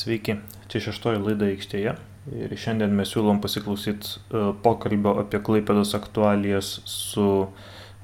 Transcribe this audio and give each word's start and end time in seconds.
Sveiki, 0.00 0.38
čia 0.72 0.80
šeštoji 0.80 1.18
laida 1.20 1.50
aikštėje 1.50 1.92
ir 2.40 2.52
šiandien 2.56 2.94
mes 2.96 3.10
siūlom 3.12 3.40
pasiklausyti 3.44 4.14
e, 4.16 4.44
pokalbio 4.64 5.12
apie 5.20 5.40
Klaipėdos 5.44 5.92
aktualijas 5.98 6.70
su 6.88 7.26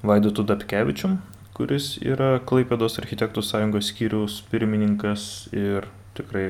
Vaidotu 0.05 0.45
Dapkevičium, 0.45 1.15
kuris 1.57 1.95
yra 2.05 2.35
Klaipėdos 2.45 2.99
architektų 3.01 3.41
sąjungos 3.41 3.89
skyriaus 3.89 4.37
pirmininkas 4.51 5.47
ir 5.57 5.89
tikrai 6.19 6.45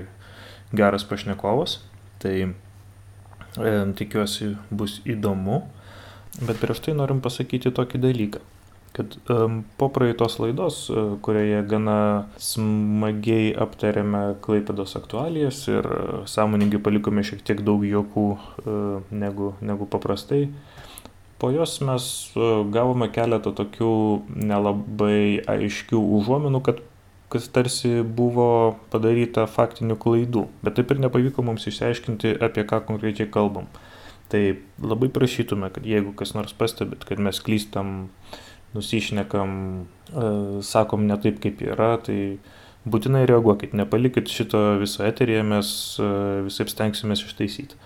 geras 0.75 1.07
pašnekovas. 1.07 1.77
Tai 2.19 2.35
e, 2.43 2.51
tikiuosi 4.03 4.51
bus 4.67 4.99
įdomu, 5.07 5.61
bet 6.41 6.59
prieš 6.59 6.83
tai 6.89 6.99
norim 6.99 7.23
pasakyti 7.23 7.71
tokį 7.71 8.03
dalyką 8.09 8.43
kad 8.97 9.17
um, 9.29 9.63
po 9.77 9.89
praeitos 9.93 10.39
laidos, 10.41 10.89
uh, 10.89 11.13
kurioje 11.21 11.59
gana 11.69 12.25
smagiai 12.41 13.51
aptarėme 13.53 14.21
Klaipėdos 14.41 14.97
aktualijas 14.97 15.59
ir 15.69 15.85
uh, 15.85 16.23
sąmoningai 16.25 16.81
palikome 16.81 17.21
šiek 17.27 17.43
tiek 17.45 17.61
daug 17.65 17.85
jokų 17.85 18.25
uh, 18.33 19.11
negu, 19.13 19.51
negu 19.61 19.85
paprastai, 19.85 20.47
po 21.37 21.51
jos 21.53 21.77
mes 21.85 22.07
uh, 22.33 22.63
gavome 22.73 23.11
keletą 23.13 23.53
tokių 23.59 23.91
nelabai 24.33 25.43
aiškių 25.45 26.01
užuominų, 26.17 26.63
kad 26.65 26.81
kas 27.29 27.51
tarsi 27.53 28.01
buvo 28.01 28.79
padaryta 28.89 29.45
faktinių 29.51 29.99
klaidų, 30.01 30.47
bet 30.65 30.79
taip 30.79 30.95
ir 30.95 31.05
nepavyko 31.05 31.45
mums 31.45 31.69
išsiaiškinti, 31.69 32.33
apie 32.41 32.65
ką 32.65 32.81
konkrečiai 32.89 33.29
kalbam. 33.29 33.69
Tai 34.31 34.41
labai 34.83 35.07
prašytume, 35.13 35.69
kad 35.71 35.85
jeigu 35.87 36.11
kas 36.17 36.33
nors 36.35 36.55
pastebit, 36.57 37.05
kad 37.07 37.21
mes 37.23 37.37
klystam 37.43 37.91
uh, 38.07 38.37
nusišnekam, 38.77 39.51
e, 39.81 40.29
sakom 40.65 41.07
ne 41.09 41.17
taip, 41.21 41.41
kaip 41.43 41.61
yra, 41.65 41.95
tai 42.03 42.37
būtinai 42.87 43.25
reaguokit, 43.27 43.75
nepalikit 43.77 44.31
šito 44.31 44.77
viso 44.81 45.03
eteryje, 45.07 45.43
mes 45.43 45.69
e, 45.99 46.09
visai 46.47 46.69
stengsimės 46.71 47.25
ištaisyti. 47.27 47.79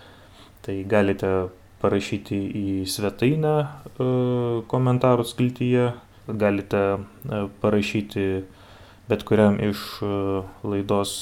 Tai 0.62 0.78
galite 0.86 1.32
parašyti 1.82 2.38
į 2.38 2.66
svetainę 2.90 3.56
e, 3.58 4.10
komentarų 4.72 5.26
skiltyje, 5.26 5.92
galite 6.30 6.82
parašyti 7.64 8.26
bet 9.10 9.26
kuriam 9.28 9.58
iš 9.60 9.80
laidos 10.64 11.14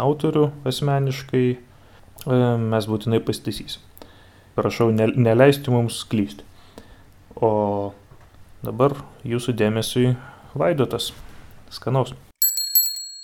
autorių 0.00 0.46
asmeniškai, 0.70 1.44
mes 2.70 2.88
būtinai 2.88 3.20
pasitaisysim. 3.26 3.82
Prašau 4.54 4.88
neleisti 4.94 5.74
mums 5.74 5.98
klysti. 6.08 6.46
O 7.34 7.92
Dabar 8.64 8.94
jūsų 9.28 9.52
dėmesiui 9.60 10.14
Vaidotas. 10.56 11.10
Skanaus. 11.74 12.14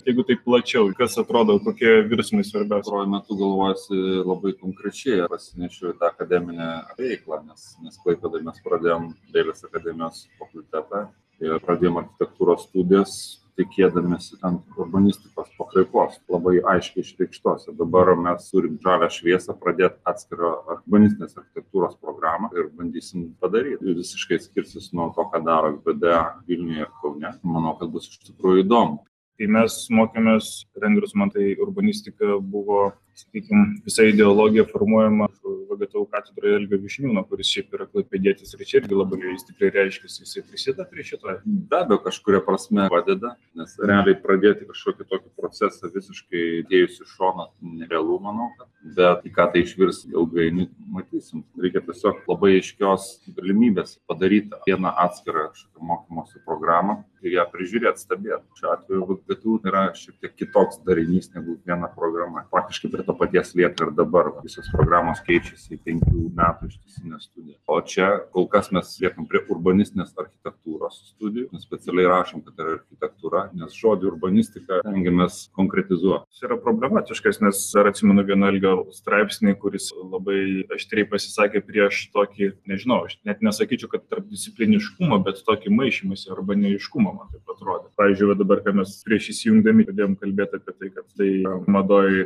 Jeigu 0.04 0.24
taip 0.28 0.42
plačiau, 0.44 0.90
kas 0.96 1.16
atrodo, 1.20 1.54
kokie 1.64 2.02
virsmai 2.10 2.42
svarbiausi? 2.44 2.84
Pastaruoju 2.84 3.12
metu 3.12 3.36
galvojasi 3.38 4.00
labai 4.26 4.52
konkrečiai, 4.60 5.22
pasinešiu 5.32 5.94
tą 6.00 6.10
akademinę 6.10 6.68
veiklą, 6.98 7.40
nes, 7.46 7.70
nes 7.84 7.96
klaipėdai 8.04 8.42
mes 8.50 8.60
pradėjom 8.66 9.10
Dailės 9.32 9.64
akademijos 9.68 10.26
fakultetą 10.40 11.06
ir 11.40 11.56
pradėjom 11.64 12.02
architektūros 12.02 12.66
studijas 12.68 13.16
tikėdamėsi 13.60 14.38
ten 14.40 14.58
urbanistikos 14.80 15.50
pakraipos, 15.58 16.18
labai 16.32 16.56
aiškiai 16.74 17.04
išreikštos. 17.04 17.68
Ir 17.68 17.76
dabar 17.78 18.12
mes 18.18 18.48
turim 18.50 18.78
žalę 18.84 19.10
šviesą 19.12 19.56
pradėti 19.60 20.00
atskirą 20.10 20.54
urbanistinės 20.76 21.36
architektūros 21.36 21.98
programą 22.00 22.50
ir 22.56 22.70
bandysim 22.76 23.30
padaryti. 23.42 23.94
Visiškai 24.00 24.40
skirsis 24.42 24.90
nuo 24.96 25.10
to, 25.16 25.26
ką 25.32 25.42
daro 25.46 25.76
VD 25.84 26.16
Vilniuje 26.48 26.86
ir 26.86 26.90
Kaune. 27.02 27.34
Manau, 27.44 27.76
kad 27.80 27.92
bus 27.92 28.08
iš 28.10 28.20
tikrųjų 28.30 28.64
įdomu. 28.64 29.04
Kai 29.40 29.48
mes 29.48 29.76
mokėmės 29.96 30.50
rengrius, 30.82 31.14
man 31.16 31.30
tai 31.32 31.54
urbanistika 31.64 32.36
buvo, 32.44 32.90
sakykime, 33.14 33.64
visa 33.84 34.06
ideologija 34.08 34.64
formuojama 34.70 35.28
VGTU 35.70 36.04
katedroje 36.10 36.56
Elgio 36.60 36.78
Višniūno, 36.82 37.22
kuris 37.30 37.50
šiaip 37.54 37.74
yra 37.76 37.86
klaipėdėtis 37.90 38.54
ir 38.56 38.64
čia 38.68 38.80
irgi 38.80 38.96
labai 38.98 39.36
stipriai 39.40 39.72
reiškia, 39.76 40.10
jisai 40.24 40.44
prisideda 40.46 40.86
prie 40.90 41.04
šito. 41.06 41.36
Be 41.44 41.80
abejo, 41.80 42.00
kažkuria 42.06 42.42
prasme 42.46 42.88
padeda, 42.92 43.34
nes 43.58 43.76
realiai 43.78 44.18
pradėti 44.20 44.68
kažkokį 44.68 45.08
tokį 45.12 45.32
procesą 45.38 45.92
visiškai 45.94 46.46
dėjus 46.70 47.00
iš 47.04 47.14
šono 47.16 47.50
nerealu, 47.60 48.18
manau, 48.24 48.50
kad. 48.58 48.68
bet 48.96 49.26
į 49.28 49.32
ką 49.36 49.46
tai 49.52 49.62
išvirs 49.64 50.04
ilgainiui 50.08 50.68
matysim. 50.94 51.44
Reikia 51.60 51.82
tiesiog 51.84 52.24
labai 52.30 52.56
aiškios 52.58 53.08
galimybės 53.36 53.98
padaryti 54.08 54.60
vieną 54.66 54.92
atskirą 55.04 55.48
kažkokią 55.52 55.88
mokymosi 55.90 56.42
programą 56.46 57.00
ir 57.24 57.36
ją 57.36 57.44
prižiūrėti, 57.52 58.04
stebėti. 58.04 58.44
Šiuo 58.58 58.72
atveju 58.74 59.06
VGTU 59.10 59.56
yra 59.68 59.84
šiek 59.96 60.16
tiek 60.22 60.36
kitoks 60.40 60.80
darinys 60.86 61.30
negu 61.34 61.58
viena 61.66 61.90
programa. 61.92 62.46
Praktiškai 62.52 62.92
prie 63.00 63.08
to 63.08 63.18
paties 63.24 63.56
lieka 63.56 63.88
ir 63.88 63.96
dabar. 63.96 64.32
Visos 64.44 64.68
programos 64.72 65.24
keičiasi 65.24 65.70
mėnesiai, 65.70 65.78
penkių 65.84 66.30
metų 66.36 66.68
ištisinė 66.70 67.20
studija. 67.20 67.56
O 67.66 67.80
čia 67.80 68.26
kol 68.32 68.48
kas 68.48 68.70
mes 68.72 68.98
liekam 69.00 69.26
prie 69.26 69.40
urbanistinės 69.48 70.12
architektūros 70.16 71.14
studijų, 71.14 71.48
specialiai 71.60 72.08
rašom, 72.08 72.42
kad 72.42 72.58
yra 72.58 72.76
architektūra, 72.78 73.50
nes 73.54 73.74
žodį 73.74 74.10
urbanistika 74.10 74.80
tengiamės 74.84 75.50
konkretizuoti. 75.56 76.26
Jis 76.30 76.44
yra 76.48 76.58
problematiškas, 76.60 77.40
nes 77.40 77.62
dar 77.74 77.90
atsimenu 77.90 78.24
vieną 78.24 78.52
ilgą 78.54 78.74
straipsnį, 78.94 79.56
kuris 79.60 79.90
labai 79.96 80.66
aštriai 80.74 81.06
pasisakė 81.10 81.62
prieš 81.64 82.08
tokį, 82.14 82.54
nežinau, 82.70 83.04
aš 83.06 83.18
net 83.24 83.42
nesakyčiau, 83.42 83.90
kad 83.90 84.06
tarp 84.10 84.28
discipliniškumą, 84.30 85.20
bet 85.26 85.42
tokį 85.46 85.72
maišymąsi 85.76 86.32
arba 86.34 86.56
neiškumą, 86.58 87.14
man 87.16 87.30
taip 87.32 87.54
atrodo. 87.54 87.90
Pavyzdžiui, 88.00 88.34
dabar, 88.40 88.62
kai 88.64 88.74
mes 88.76 88.96
prieš 89.06 89.30
įsijungdami 89.34 89.86
pradėjom 89.88 90.16
kalbėti 90.20 90.60
apie 90.60 90.76
tai, 90.76 90.92
kad 90.96 91.18
tai 91.20 91.30
madoj 91.70 92.24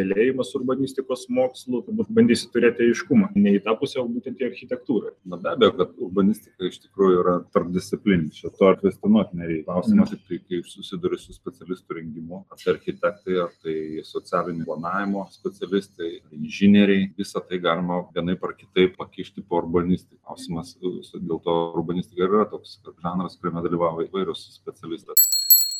socialėjimas 0.00 0.50
urbanistikos 0.56 1.26
mokslų, 1.28 1.82
turbūt 1.86 2.10
bandysi 2.14 2.48
turėti 2.52 2.86
aiškumą, 2.88 3.30
ne 3.36 3.54
į 3.56 3.62
tą 3.64 3.74
pusę, 3.78 4.00
o 4.00 4.06
būtent 4.08 4.40
į 4.40 4.46
architektūrą. 4.48 5.12
Na 5.24 5.36
be 5.36 5.52
abejo, 5.52 5.72
kad 5.78 5.92
urbanistika 6.00 6.68
iš 6.68 6.80
tikrųjų 6.84 7.20
yra 7.22 7.34
tarpdisciplininė, 7.54 8.30
čia 8.34 8.50
to 8.56 8.70
atvestionuoti 8.70 9.36
nereikia. 9.40 9.66
Klausimas 9.68 10.12
tik 10.14 10.22
tai, 10.28 10.38
kai 10.46 10.62
susiduri 10.66 11.18
su 11.20 11.34
specialistų 11.36 11.98
rengimu, 11.98 12.44
ar 12.50 12.60
tai 12.60 12.74
architektai, 12.74 13.38
ar 13.44 13.52
tai 13.62 13.76
socialinio 14.06 14.66
planavimo 14.68 15.26
specialistai, 15.34 16.12
inžinieriai, 16.36 17.10
visą 17.18 17.42
tai 17.46 17.60
galima 17.62 18.02
vienaip 18.14 18.44
ar 18.46 18.56
kitaip 18.58 18.96
pakišti 19.00 19.44
po 19.46 19.60
urbanistiką. 19.62 20.20
Klausimas 20.24 20.76
dėl 20.80 21.42
to 21.44 21.58
urbanistika 21.76 22.26
yra 22.28 22.48
toks 22.50 22.80
žanras, 23.02 23.38
kuriame 23.40 23.64
dalyvauja 23.66 24.08
įvairius 24.08 24.48
specialistai. 24.56 25.18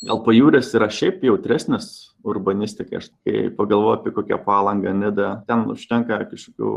Gal 0.00 0.22
pajūris 0.24 0.70
yra 0.78 0.88
šiaip 0.88 1.24
jautresnis 1.28 1.90
urbanistikai. 2.24 3.00
Aš 3.00 3.10
kai 3.24 3.48
pagalvoju 3.56 3.98
apie 3.98 4.12
kokią 4.16 4.38
palangą, 4.44 4.92
nidą, 4.96 5.32
ten 5.48 5.66
užtenka 5.72 6.22
kažkokių 6.30 6.72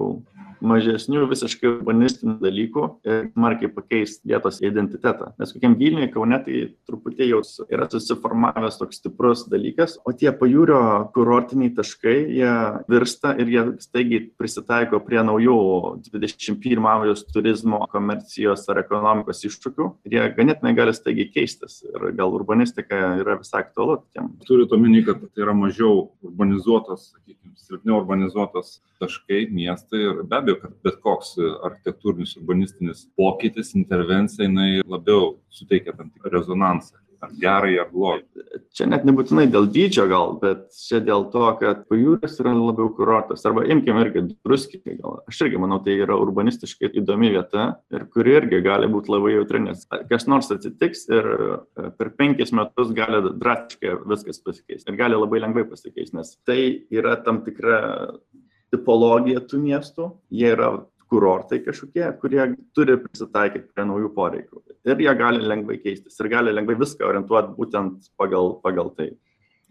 mažesnių 0.63 1.25
visiškai 1.27 1.69
urbanistinių 1.69 2.37
dalykų 2.39 2.83
ir 3.07 3.25
markiai 3.39 3.71
pakeisti 3.73 4.31
vietos 4.31 4.61
identitetą. 4.63 5.33
Nes 5.39 5.51
kokiam 5.55 5.75
Vilniui, 5.79 6.07
Kaune 6.13 6.39
tai 6.45 6.61
truputį 6.87 7.27
jau 7.33 7.41
yra 7.67 7.89
susiformavęs 7.91 8.79
toks 8.79 9.01
stiprus 9.01 9.43
dalykas, 9.51 9.97
o 10.07 10.13
tie 10.15 10.31
pajūrio 10.35 10.79
kurortiniai 11.15 11.73
taškai, 11.75 12.15
jie 12.39 12.53
virsta 12.91 13.33
ir 13.39 13.51
jie 13.51 13.65
staigiai 13.83 14.23
prisitaiko 14.39 15.01
prie 15.03 15.19
naujų 15.25 15.57
21 16.07 16.87
amžiaus 16.93 17.25
turizmo, 17.33 17.83
komercijos 17.91 18.63
ar 18.71 18.83
ekonomikos 18.85 19.43
iššūkių 19.49 19.89
ir 20.07 20.17
jie 20.17 20.29
ganėtinai 20.39 20.75
gali 20.77 20.95
staigiai 20.95 21.31
keistis. 21.33 21.81
Ir 21.89 22.11
gal 22.15 22.31
urbanistika 22.39 23.12
yra 23.21 23.37
visai 23.39 23.63
aktualu. 23.63 23.99
Turint 24.47 24.73
omeny, 24.75 25.03
kad 25.05 25.21
tai 25.21 25.45
yra 25.45 25.53
mažiau 25.57 26.07
urbanizuotos, 26.25 27.11
sakykime, 27.13 27.53
silpniau 27.59 27.99
urbanizuotos 28.01 28.79
taškai, 29.01 29.45
miestai 29.53 30.01
ir 30.07 30.23
be 30.23 30.39
abejo, 30.39 30.59
kad 30.63 30.75
bet 30.85 30.99
koks 31.05 31.35
architektūrinis 31.69 32.37
urbanistinis 32.41 33.05
pokytis, 33.19 33.75
intervencija, 33.79 34.47
jinai 34.47 34.83
labiau 34.87 35.35
suteikia 35.53 35.95
tam 35.97 36.11
tikrą 36.13 36.37
rezonansą 36.37 37.02
ar 37.23 37.31
gerai, 37.39 37.73
ar 37.81 37.89
blogai. 37.91 38.23
Čia 38.75 38.87
net 38.91 39.05
nebūtinai 39.07 39.45
dėl 39.51 39.67
dydžio 39.73 40.05
gal, 40.11 40.35
bet 40.41 40.65
čia 40.75 41.01
dėl 41.03 41.27
to, 41.33 41.45
kad 41.61 41.83
pajūris 41.91 42.37
yra 42.43 42.53
labiau 42.57 42.91
kurortas. 42.97 43.45
Arba 43.47 43.65
imkime 43.69 44.03
irgi 44.05 44.25
druskikai 44.33 44.97
gal. 44.99 45.21
Aš 45.29 45.43
irgi 45.47 45.61
manau, 45.61 45.79
tai 45.85 45.97
yra 46.03 46.17
urbanistiškai 46.21 46.91
įdomi 47.01 47.33
vieta 47.35 47.67
ir 47.93 48.07
kuri 48.13 48.37
irgi 48.41 48.61
gali 48.65 48.89
būti 48.91 49.13
labai 49.13 49.35
jautri, 49.37 49.63
nes 49.67 49.85
kas 50.09 50.27
nors 50.31 50.51
atsitiks 50.53 51.07
ir 51.11 51.31
e, 51.33 51.89
per 51.97 52.13
penkis 52.19 52.53
metus 52.55 52.93
gali 52.95 53.23
drastiškai 53.31 53.97
viskas 54.09 54.41
pasikeisti. 54.43 54.89
Ir 54.91 54.99
gali 54.99 55.19
labai 55.19 55.43
lengvai 55.43 55.67
pasikeisti, 55.69 56.17
nes 56.19 56.35
tai 56.47 56.61
yra 56.93 57.17
tam 57.23 57.43
tikra 57.45 57.81
tipologija 58.73 59.43
tų 59.45 59.61
miestų. 59.67 60.09
Jie 60.33 60.49
yra 60.55 60.71
kurortai 61.13 61.59
kažkokie, 61.61 62.05
kurie 62.21 62.47
turi 62.73 62.97
prisitaikyti 63.01 63.69
prie 63.69 63.85
naujų 63.85 64.09
poreikių. 64.15 64.63
Ir 64.89 65.03
jie 65.05 65.13
gali 65.19 65.43
lengvai 65.45 65.77
keistis 65.83 66.17
ir 66.19 66.31
gali 66.33 66.53
lengvai 66.55 66.79
viską 66.79 67.05
orientuoti 67.05 67.53
būtent 67.59 68.09
pagal, 68.19 68.57
pagal 68.65 68.89
tai. 68.97 69.13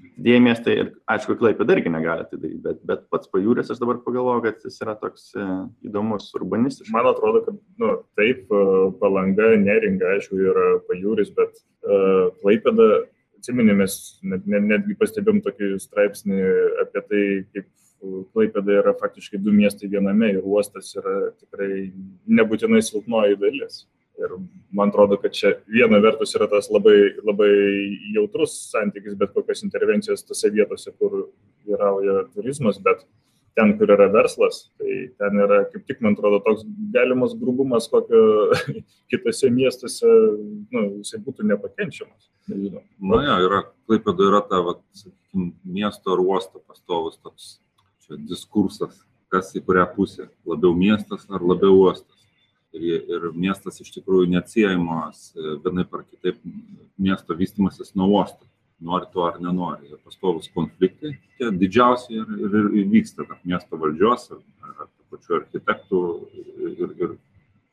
Didieji 0.03 0.43
miestai 0.43 0.73
ir, 0.81 0.89
aišku, 1.11 1.37
Klaipėda 1.39 1.77
irgi 1.77 1.91
negali 1.93 2.25
tai 2.27 2.39
daryti, 2.41 2.61
bet, 2.65 2.81
bet 2.89 3.05
pats 3.13 3.31
pajūris, 3.31 3.71
aš 3.71 3.79
dabar 3.79 4.01
pagalvoju, 4.03 4.43
kad 4.45 4.65
jis 4.67 4.81
yra 4.83 4.97
toks 4.99 5.29
e, 5.39 5.45
įdomus 5.87 6.27
urbanistiškas. 6.39 6.91
Man 6.95 7.07
atrodo, 7.11 7.45
kad, 7.47 7.61
nu, 7.79 7.93
taip, 8.19 8.43
e, 8.51 8.65
palanga, 8.99 9.53
neringa, 9.63 10.17
aišku, 10.17 10.41
yra 10.51 10.67
pajūris, 10.89 11.31
bet 11.37 11.55
uh, 11.55 12.33
Klaipėda 12.43 12.89
atsiminėmės, 13.39 13.99
net, 14.27 14.47
net, 14.51 14.67
netgi 14.75 14.99
pastebėm 14.99 15.41
tokį 15.47 15.75
straipsnį 15.83 16.43
apie 16.83 17.05
tai, 17.07 17.23
kaip 17.55 17.71
Klaipėda 18.03 18.81
yra 18.81 18.93
faktiškai 18.99 19.39
du 19.39 19.53
miestai 19.55 19.91
viename 19.91 20.33
ir 20.35 20.43
uostas 20.43 20.91
yra 20.99 21.33
tikrai 21.39 21.93
nebūtinai 22.27 22.83
silpnoji 22.83 23.39
dalis. 23.39 23.85
Ir 24.21 24.35
man 24.77 24.91
atrodo, 24.91 25.17
kad 25.23 25.33
čia 25.35 25.55
viena 25.71 26.01
vertus 26.03 26.35
yra 26.37 26.49
tas 26.51 26.69
labai, 26.71 26.97
labai 27.25 27.53
jautrus 28.17 28.59
santykis, 28.73 29.17
bet 29.19 29.33
kokios 29.33 29.63
intervencijos 29.65 30.27
tose 30.27 30.51
vietose, 30.53 30.93
kur 30.99 31.31
vyrauja 31.67 32.27
turizmas, 32.35 32.81
bet 32.83 33.07
ten, 33.57 33.73
kur 33.79 33.91
yra 33.95 34.09
verslas, 34.13 34.67
tai 34.81 34.99
ten 35.21 35.41
yra, 35.45 35.63
kaip 35.73 35.87
tik, 35.89 36.03
man 36.05 36.17
atrodo, 36.17 36.43
toks 36.45 36.67
galimas 36.95 37.35
grubumas, 37.39 37.89
kokio 37.93 38.53
kitose 39.13 39.51
miestuose, 39.53 40.13
nu, 40.75 40.85
jisai 41.01 41.23
būtų 41.25 41.49
nepakenčiamas. 41.49 42.31
Nežinau. 42.51 42.85
Na, 43.13 43.25
ja, 43.27 43.41
yra, 43.47 43.65
Klaipėda 43.89 44.29
yra 44.29 44.45
ta, 44.49 44.63
va, 44.67 44.79
sakykim, 44.97 45.53
miesto 45.65 46.17
ar 46.17 46.25
uosto 46.25 46.63
pastovus 46.67 47.21
toks 47.23 47.53
diskursas, 48.29 49.03
kas 49.33 49.53
į 49.57 49.63
kurią 49.67 49.87
pusę, 49.97 50.29
labiau 50.49 50.75
miestas 50.77 51.25
ar 51.31 51.45
labiau 51.45 51.79
uostas. 51.87 52.19
Ir, 52.73 53.03
ir 53.05 53.25
miestas 53.37 53.83
iš 53.85 53.91
tikrųjų 53.93 54.31
neatsiejamas 54.33 55.35
vienai 55.65 55.85
par 55.85 56.07
kitaip 56.09 56.39
miesto 56.97 57.37
vystimasis 57.37 57.93
nuo 57.93 58.09
uosto 58.15 58.49
nori 58.83 59.07
to 59.13 59.25
ar 59.25 59.39
nenori. 59.41 59.91
Ir 59.91 60.01
pastovus 60.05 60.51
konfliktai, 60.55 61.15
tie 61.39 61.51
didžiausi 61.63 62.17
ir, 62.19 62.33
ir, 62.49 62.57
ir 62.81 62.89
vyksta 62.93 63.27
tarp 63.29 63.45
miesto 63.49 63.79
valdžios, 63.79 64.29
ar, 64.35 64.43
ar 64.83 64.91
pačių 65.13 65.39
architektų, 65.39 66.03
ir, 66.73 66.97
ir 67.05 67.15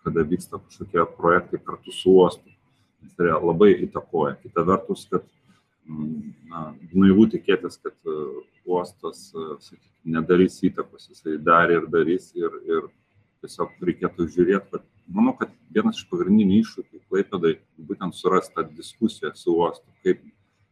kada 0.06 0.26
vyksta 0.28 0.62
kažkokie 0.62 1.06
projektai 1.18 1.62
kartu 1.66 1.96
su 1.96 2.14
uostu. 2.14 2.56
Tai 3.18 3.32
labai 3.32 3.74
įtakoja. 3.86 4.36
Kita 4.44 4.64
vertus, 4.68 5.06
kad 5.12 5.24
na, 5.90 6.64
naivu 6.94 7.28
tikėtis, 7.34 7.80
kad 7.84 7.96
e, 8.06 8.18
uostas 8.70 9.30
e, 9.34 9.46
sakykime, 9.66 10.16
nedarys 10.16 10.58
įtakos, 10.70 11.10
jisai 11.12 11.38
darė 11.44 11.82
ir 11.82 11.88
darys 11.92 12.32
ir, 12.38 12.60
ir 12.70 12.90
tiesiog 13.44 13.78
reikėtų 13.90 14.28
žiūrėti, 14.36 14.74
kad 14.74 14.86
manau, 15.20 15.36
kad 15.40 15.54
vienas 15.74 16.02
iš 16.02 16.10
pagrindinių 16.12 16.60
iššūkių 16.64 17.06
Klaipėdai 17.10 17.56
būtent 17.90 18.18
surasti 18.18 18.56
tą 18.58 18.68
diskusiją 18.70 19.34
su 19.36 19.56
uostu, 19.56 19.88
kaip 20.06 20.22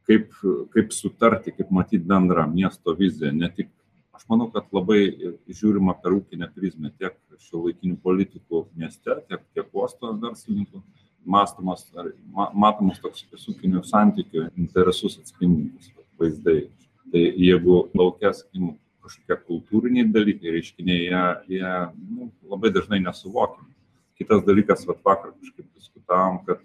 kaip, 0.08 0.32
kaip 0.74 0.94
sutarti, 0.96 1.54
kaip 1.56 1.72
matyti 1.74 2.06
bendrą 2.08 2.48
miesto 2.52 2.96
viziją. 2.96 3.34
Ne 3.36 3.50
tik, 3.54 3.70
aš 4.16 4.26
manau, 4.32 4.50
kad 4.54 4.70
labai 4.76 5.02
žiūrima 5.48 5.98
per 6.02 6.16
ūkinę 6.18 6.50
prizmę 6.56 6.94
tiek 7.00 7.18
šio 7.44 7.66
laikinių 7.68 8.00
politikų 8.04 8.64
mieste, 8.80 9.20
tiek, 9.28 9.44
tiek 9.56 9.76
uosto 9.76 10.14
verslininkų 10.24 10.82
mastomas, 11.28 11.86
ar 11.98 12.10
matomas 12.56 13.00
toks 13.04 13.26
ūkinių 13.52 13.84
santykių 13.86 14.48
interesus 14.56 15.20
atspindintis 15.22 15.92
vaizdai. 16.20 16.68
Tai 17.12 17.24
jeigu 17.40 17.86
sakykim, 17.96 18.76
kažkokie 19.08 19.38
kultūriniai 19.48 20.08
dalykai, 20.12 20.52
reiškiniai, 20.58 21.06
jie, 21.08 21.60
jie 21.60 21.74
nu, 21.96 22.30
labai 22.52 22.72
dažnai 22.76 23.00
nesuvokiami. 23.06 23.72
Kitas 24.20 24.44
dalykas, 24.44 24.84
va 24.90 24.98
vakar 25.06 25.32
kažkaip 25.32 25.68
diskutavom, 25.78 26.42
kad 26.48 26.64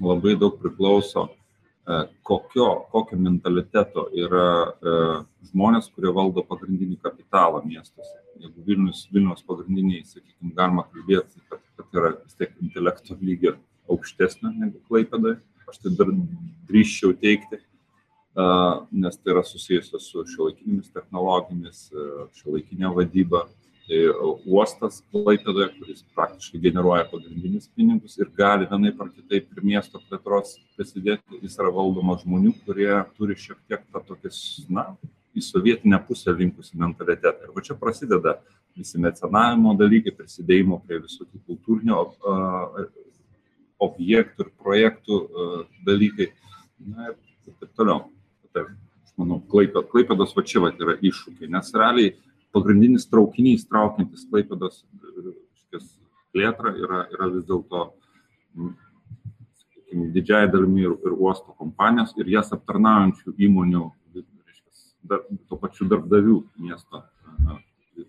labai 0.00 0.36
daug 0.40 0.56
priklauso 0.62 1.26
kokio, 2.22 2.86
kokio 2.90 3.18
mentaliteto 3.18 4.06
yra 4.14 4.46
e, 4.70 4.92
žmonės, 5.50 5.88
kurie 5.90 6.12
valdo 6.14 6.44
pagrindinį 6.46 7.00
kapitalą 7.02 7.62
miestuose. 7.66 8.14
Jeigu 8.42 8.62
Vilnius, 8.66 9.08
Vilnius 9.12 9.42
pagrindiniai, 9.46 10.04
sakykime, 10.06 10.52
galima 10.58 10.84
kalbėti, 10.92 11.42
kad, 11.50 11.62
kad 11.78 11.98
yra 11.98 12.12
vis 12.20 12.38
tiek 12.38 12.54
intelekto 12.62 13.18
lygio 13.20 13.56
aukštesnio 13.90 14.52
negu 14.54 14.78
Klaipėdoje, 14.86 15.40
aš 15.68 15.82
tai 15.82 15.94
dar 15.98 16.12
drįščiau 16.70 17.16
teikti, 17.18 17.58
e, 17.58 18.46
nes 19.02 19.18
tai 19.18 19.34
yra 19.34 19.42
susijusios 19.46 20.06
su 20.06 20.22
šiuolaikinėmis 20.36 20.94
technologijomis, 20.94 21.88
šiuolaikinė 22.38 22.94
vadyba, 22.94 23.48
uostas 24.46 25.00
Klaipėdoje, 25.10 25.72
kuris 25.78 26.04
praktiškai 26.14 26.60
generuoja 26.62 27.04
pagrindinius 27.10 27.68
pinigus 27.74 28.14
ir 28.18 28.30
gali 28.36 28.68
vienaip 28.70 29.00
ar 29.02 29.10
kitaip 29.10 29.50
ir 29.50 29.64
miesto 29.64 30.00
plėtros 30.06 30.54
prisidėti, 30.76 31.40
jis 31.42 31.58
yra 31.58 31.72
valdomas 31.74 32.22
žmonių, 32.22 32.54
kurie 32.66 32.92
turi 33.16 33.34
šiek 33.34 33.58
tiek 33.68 33.82
tą 33.90 34.04
tokį, 34.06 34.30
na, 34.70 34.86
į 35.34 35.42
sovietinę 35.42 35.98
pusę 36.06 36.32
linkusi 36.36 36.78
mentalitetą. 36.78 37.48
Ir 37.48 37.56
va 37.56 37.64
čia 37.64 37.76
prasideda 37.78 38.36
visi 38.76 39.00
mecenavimo 39.00 39.74
dalykai, 39.76 40.14
prisidėjimo 40.16 40.78
prie 40.86 41.02
visokių 41.02 41.42
kultūrinio 41.48 41.98
objektų 43.82 44.46
ir 44.46 44.52
projektų 44.62 45.20
dalykai. 45.86 46.32
Na 46.86 47.12
ir 47.12 47.16
taip 47.58 47.72
toliau. 47.78 48.06
Taip, 48.52 48.68
aš 49.02 49.16
manau, 49.18 49.40
Klaipėdos 49.50 50.36
va 50.36 50.44
čia 50.46 50.62
va 50.62 50.70
yra 50.76 50.98
iššūkiai, 51.00 51.50
nes 51.50 51.72
realiai 51.74 52.14
pagrindinis 52.52 53.08
traukinys 53.10 53.66
traukiantis 53.68 54.26
Klaipėdos 54.30 54.82
plėtrą 56.32 56.72
yra, 56.80 57.04
yra 57.12 57.28
vis 57.32 57.44
dėlto 57.48 57.86
didžiai 60.14 60.48
dalimi 60.52 60.86
ir, 60.86 60.96
ir 61.04 61.16
uosto 61.16 61.54
kompanijos 61.58 62.14
ir 62.16 62.30
jas 62.32 62.52
aptarnaujančių 62.56 63.34
įmonių, 63.48 63.86
reiškia, 64.16 64.76
dar, 65.08 65.24
tuo 65.48 65.58
pačiu 65.60 65.88
darbdavių 65.90 66.38
miesto 66.64 67.02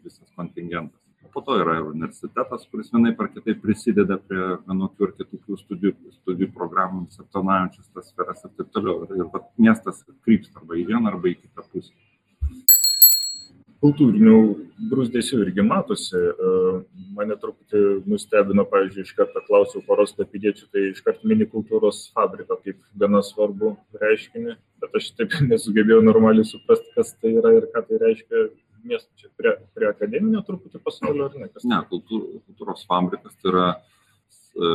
visas 0.04 0.30
kontingentas. 0.38 1.00
O 1.24 1.30
po 1.32 1.42
to 1.44 1.56
yra 1.60 1.78
ir 1.80 1.90
universitetas, 1.90 2.66
kuris 2.72 2.92
vienaip 2.94 3.20
ar 3.24 3.30
kitaip 3.32 3.62
prisideda 3.64 4.18
prie 4.28 4.58
vienokių 4.68 5.08
ir 5.08 5.14
kitokių 5.20 5.60
studijų, 5.60 5.94
studijų 6.20 6.50
programomis 6.56 7.20
aptarnaujančias 7.24 7.92
tas 7.96 8.10
sferas 8.12 8.44
ir 8.44 8.52
taip 8.58 8.74
toliau. 8.76 9.06
Ir, 9.08 9.24
ir 9.24 9.46
miestas 9.68 10.04
krypsta 10.28 10.62
arba 10.62 10.80
į 10.80 10.88
vieną, 10.92 11.14
arba 11.14 11.32
į 11.32 11.38
kitą 11.40 11.66
pusę 11.72 11.96
kultūrinių 13.84 14.38
brūzdėsių 14.90 15.40
irgi 15.44 15.64
matosi. 15.68 16.18
E, 16.18 16.52
mane 17.18 17.36
truputį 17.40 17.82
nustebino, 18.10 18.66
pavyzdžiui, 18.70 19.06
iš 19.06 19.14
karto 19.18 19.44
klausiau 19.48 19.84
poros 19.88 20.16
kapidiečių, 20.18 20.68
tai 20.72 20.86
iš 20.92 21.02
karto 21.06 21.28
mini 21.30 21.48
kultūros 21.50 22.06
fabriką 22.16 22.58
kaip 22.64 22.80
gana 23.00 23.24
svarbu 23.26 23.76
reiškinį, 24.02 24.58
bet 24.84 25.00
aš 25.00 25.10
taip 25.18 25.36
nesugebėjau 25.52 26.04
normaliai 26.06 26.48
suprasti, 26.48 26.94
kas 26.98 27.16
tai 27.20 27.36
yra 27.42 27.56
ir 27.60 27.70
ką 27.74 27.84
tai 27.90 28.02
reiškia 28.06 28.48
miesto 28.84 29.10
čia 29.20 29.32
prie, 29.40 29.56
prie 29.76 29.90
akademinio 29.90 30.44
truputį 30.48 30.82
pasaulio 30.84 31.30
ar 31.30 31.38
ne? 31.40 31.50
Kas 31.52 31.66
ne, 31.68 31.80
kultūr, 31.90 32.26
kultūros 32.48 32.84
fabrikas 32.90 33.36
tai 33.40 33.52
yra, 33.54 33.68
e, 34.56 34.72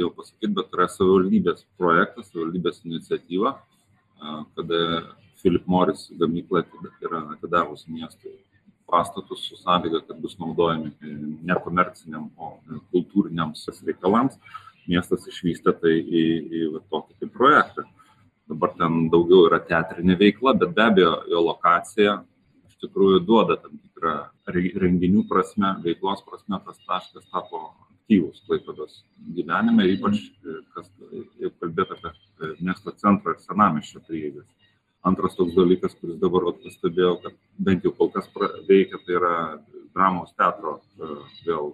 jau 0.00 0.12
pasakyti, 0.16 0.52
bet 0.56 0.70
tai 0.70 0.80
yra 0.80 0.88
savivaldybės 0.92 1.64
projektas, 1.80 2.30
savivaldybės 2.30 2.80
iniciatyva, 2.86 3.54
e, 3.58 4.36
kada 4.56 4.82
Philip 5.42 5.66
Morris 5.66 6.08
gamykla 6.18 6.64
yra 7.04 7.22
atidavusi 7.34 7.92
miestui 7.92 8.34
pastatus 8.88 9.44
su 9.48 9.56
sąlyga, 9.56 10.00
kad 10.06 10.20
bus 10.20 10.38
naudojami 10.40 10.92
nekomerciniam, 11.44 12.30
o 12.36 12.56
kultūriniams 12.92 13.66
reikalams. 13.86 14.38
Miestas 14.88 15.26
išvystė 15.28 15.74
tai 15.82 15.92
į, 16.00 16.24
į 16.48 16.62
va, 16.72 16.80
tokį 16.94 17.18
kaip 17.20 17.34
projektą. 17.36 17.84
Dabar 18.48 18.72
ten 18.78 19.10
daugiau 19.12 19.44
yra 19.50 19.58
teatrinė 19.60 20.16
veikla, 20.16 20.54
bet 20.56 20.72
be 20.76 20.86
abejo 20.86 21.12
jo 21.28 21.42
lokacija 21.50 22.14
iš 22.70 22.78
tikrųjų 22.86 23.20
duoda 23.28 23.58
tam 23.60 23.76
tikrą 23.76 24.14
renginių 24.48 25.26
prasme, 25.28 25.74
veiklos 25.84 26.24
prasme, 26.24 26.56
tas 26.64 26.80
taškas 26.88 27.28
tapo 27.28 27.66
aktyvus 27.84 28.40
Klaipėdos 28.48 29.02
gyvenime, 29.36 29.84
ypač, 29.92 30.22
kas, 30.72 30.88
jeigu 31.36 31.52
kalbėt 31.60 31.92
apie 31.98 32.54
miesto 32.64 32.96
centro 32.96 33.36
ir 33.36 33.44
senamiščio 33.44 34.00
prieigas 34.08 34.48
Antras 35.08 35.36
toks 35.38 35.54
dalykas, 35.56 35.94
kuris 36.00 36.18
dabar 36.20 36.48
vat, 36.48 36.62
pastebėjau, 36.64 37.16
kad 37.24 37.36
bent 37.68 37.84
jau 37.86 37.92
kol 37.96 38.10
kas 38.14 38.28
veikia, 38.68 39.00
tai 39.06 39.18
yra 39.18 39.34
dramos 39.94 40.32
teatro 40.36 40.78
e, 40.78 41.18
vėl 41.46 41.72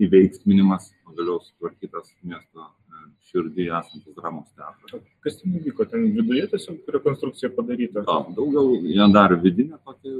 įveiksminimas, 0.00 0.90
pagaliau 1.06 1.40
sutvarkytas 1.44 2.12
miesto 2.26 2.64
e, 2.64 3.02
širdyje 3.30 3.74
esantis 3.80 4.16
dramos 4.16 4.48
teatras. 4.56 5.04
Kas 5.24 5.38
ten 5.40 5.58
įvyko? 5.60 5.86
Ten 5.92 6.08
viduje 6.16 6.46
tiesiog 6.54 6.94
rekonstrukcija 6.96 7.52
padaryta? 7.56 8.04
Ta, 8.08 8.22
daugiau 8.36 8.78
jie 8.80 9.10
darė 9.14 9.40
vidinę 9.44 9.80
tokį 9.84 10.16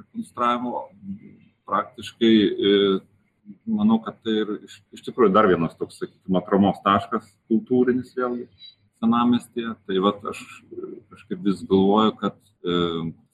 rekonstravimo. 0.00 0.84
Praktiškai 1.70 2.34
e, 2.34 2.74
manau, 3.70 4.00
kad 4.04 4.18
tai 4.24 4.36
ir 4.42 4.56
iš, 4.66 4.80
iš 4.96 5.06
tikrųjų 5.06 5.32
dar 5.34 5.48
vienas 5.50 5.78
toks, 5.78 6.02
sakykime, 6.02 6.38
atramos 6.42 6.82
taškas 6.84 7.30
kultūrinis 7.50 8.12
vėlgi 8.18 8.48
senamiestyje. 9.00 9.74
Tai 9.86 10.04
vat 10.06 10.24
aš 10.32 10.44
kažkaip 11.10 11.42
vis 11.44 11.64
galvoju, 11.68 12.14
kad, 12.20 12.38
e, 12.64 12.76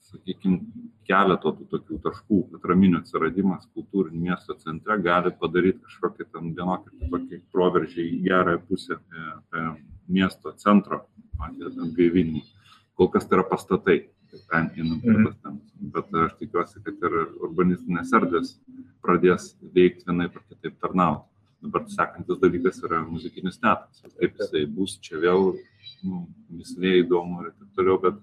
sakykime, 0.07 0.61
keleto 1.07 1.53
tų 1.55 1.67
tokių 1.71 1.99
taškų 2.03 2.39
atraminių 2.57 3.01
atsiradimas 3.01 3.67
kultūrinio 3.75 4.29
miesto 4.29 4.55
centre 4.59 4.97
gali 5.03 5.31
padaryti 5.39 5.83
kažkokį 5.85 6.27
ten 6.31 6.51
vienokį 6.57 7.11
tokį 7.11 7.39
proveržį 7.53 8.07
į 8.15 8.19
gerąją 8.27 8.61
pusę 8.67 8.97
apie 8.97 9.65
miesto 10.17 10.53
centro 10.63 11.05
atgaivinimą. 11.39 12.43
Kol 12.97 13.11
kas 13.13 13.27
tai 13.27 13.37
yra 13.37 13.45
pastatai, 13.47 13.97
ten 14.49 14.69
einam 14.75 14.99
prie 15.03 15.23
tos 15.23 15.37
temos. 15.43 15.73
Bet 15.95 16.13
aš 16.25 16.35
tikiuosi, 16.41 16.81
kad 16.83 17.07
ir 17.07 17.17
urbanistinės 17.45 18.13
erdvės 18.19 18.55
pradės 19.03 19.51
veikti 19.75 20.07
vienaip 20.09 20.35
ar 20.39 20.45
kitaip 20.49 20.79
tarnauti. 20.83 21.36
Dabar 21.63 21.87
sekantis 21.89 22.37
dalykas 22.41 22.81
yra 22.85 23.01
muzikinis 23.07 23.57
teatras. 23.61 24.03
Kaip 24.19 24.41
jisai 24.41 24.65
bus 24.69 24.97
čia 25.01 25.17
vėl 25.23 25.55
nu, 26.05 26.25
mislė 26.53 26.99
įdomu 27.01 27.41
ir 27.45 27.53
taip 27.55 27.79
toliau, 27.79 27.97
bet, 28.03 28.19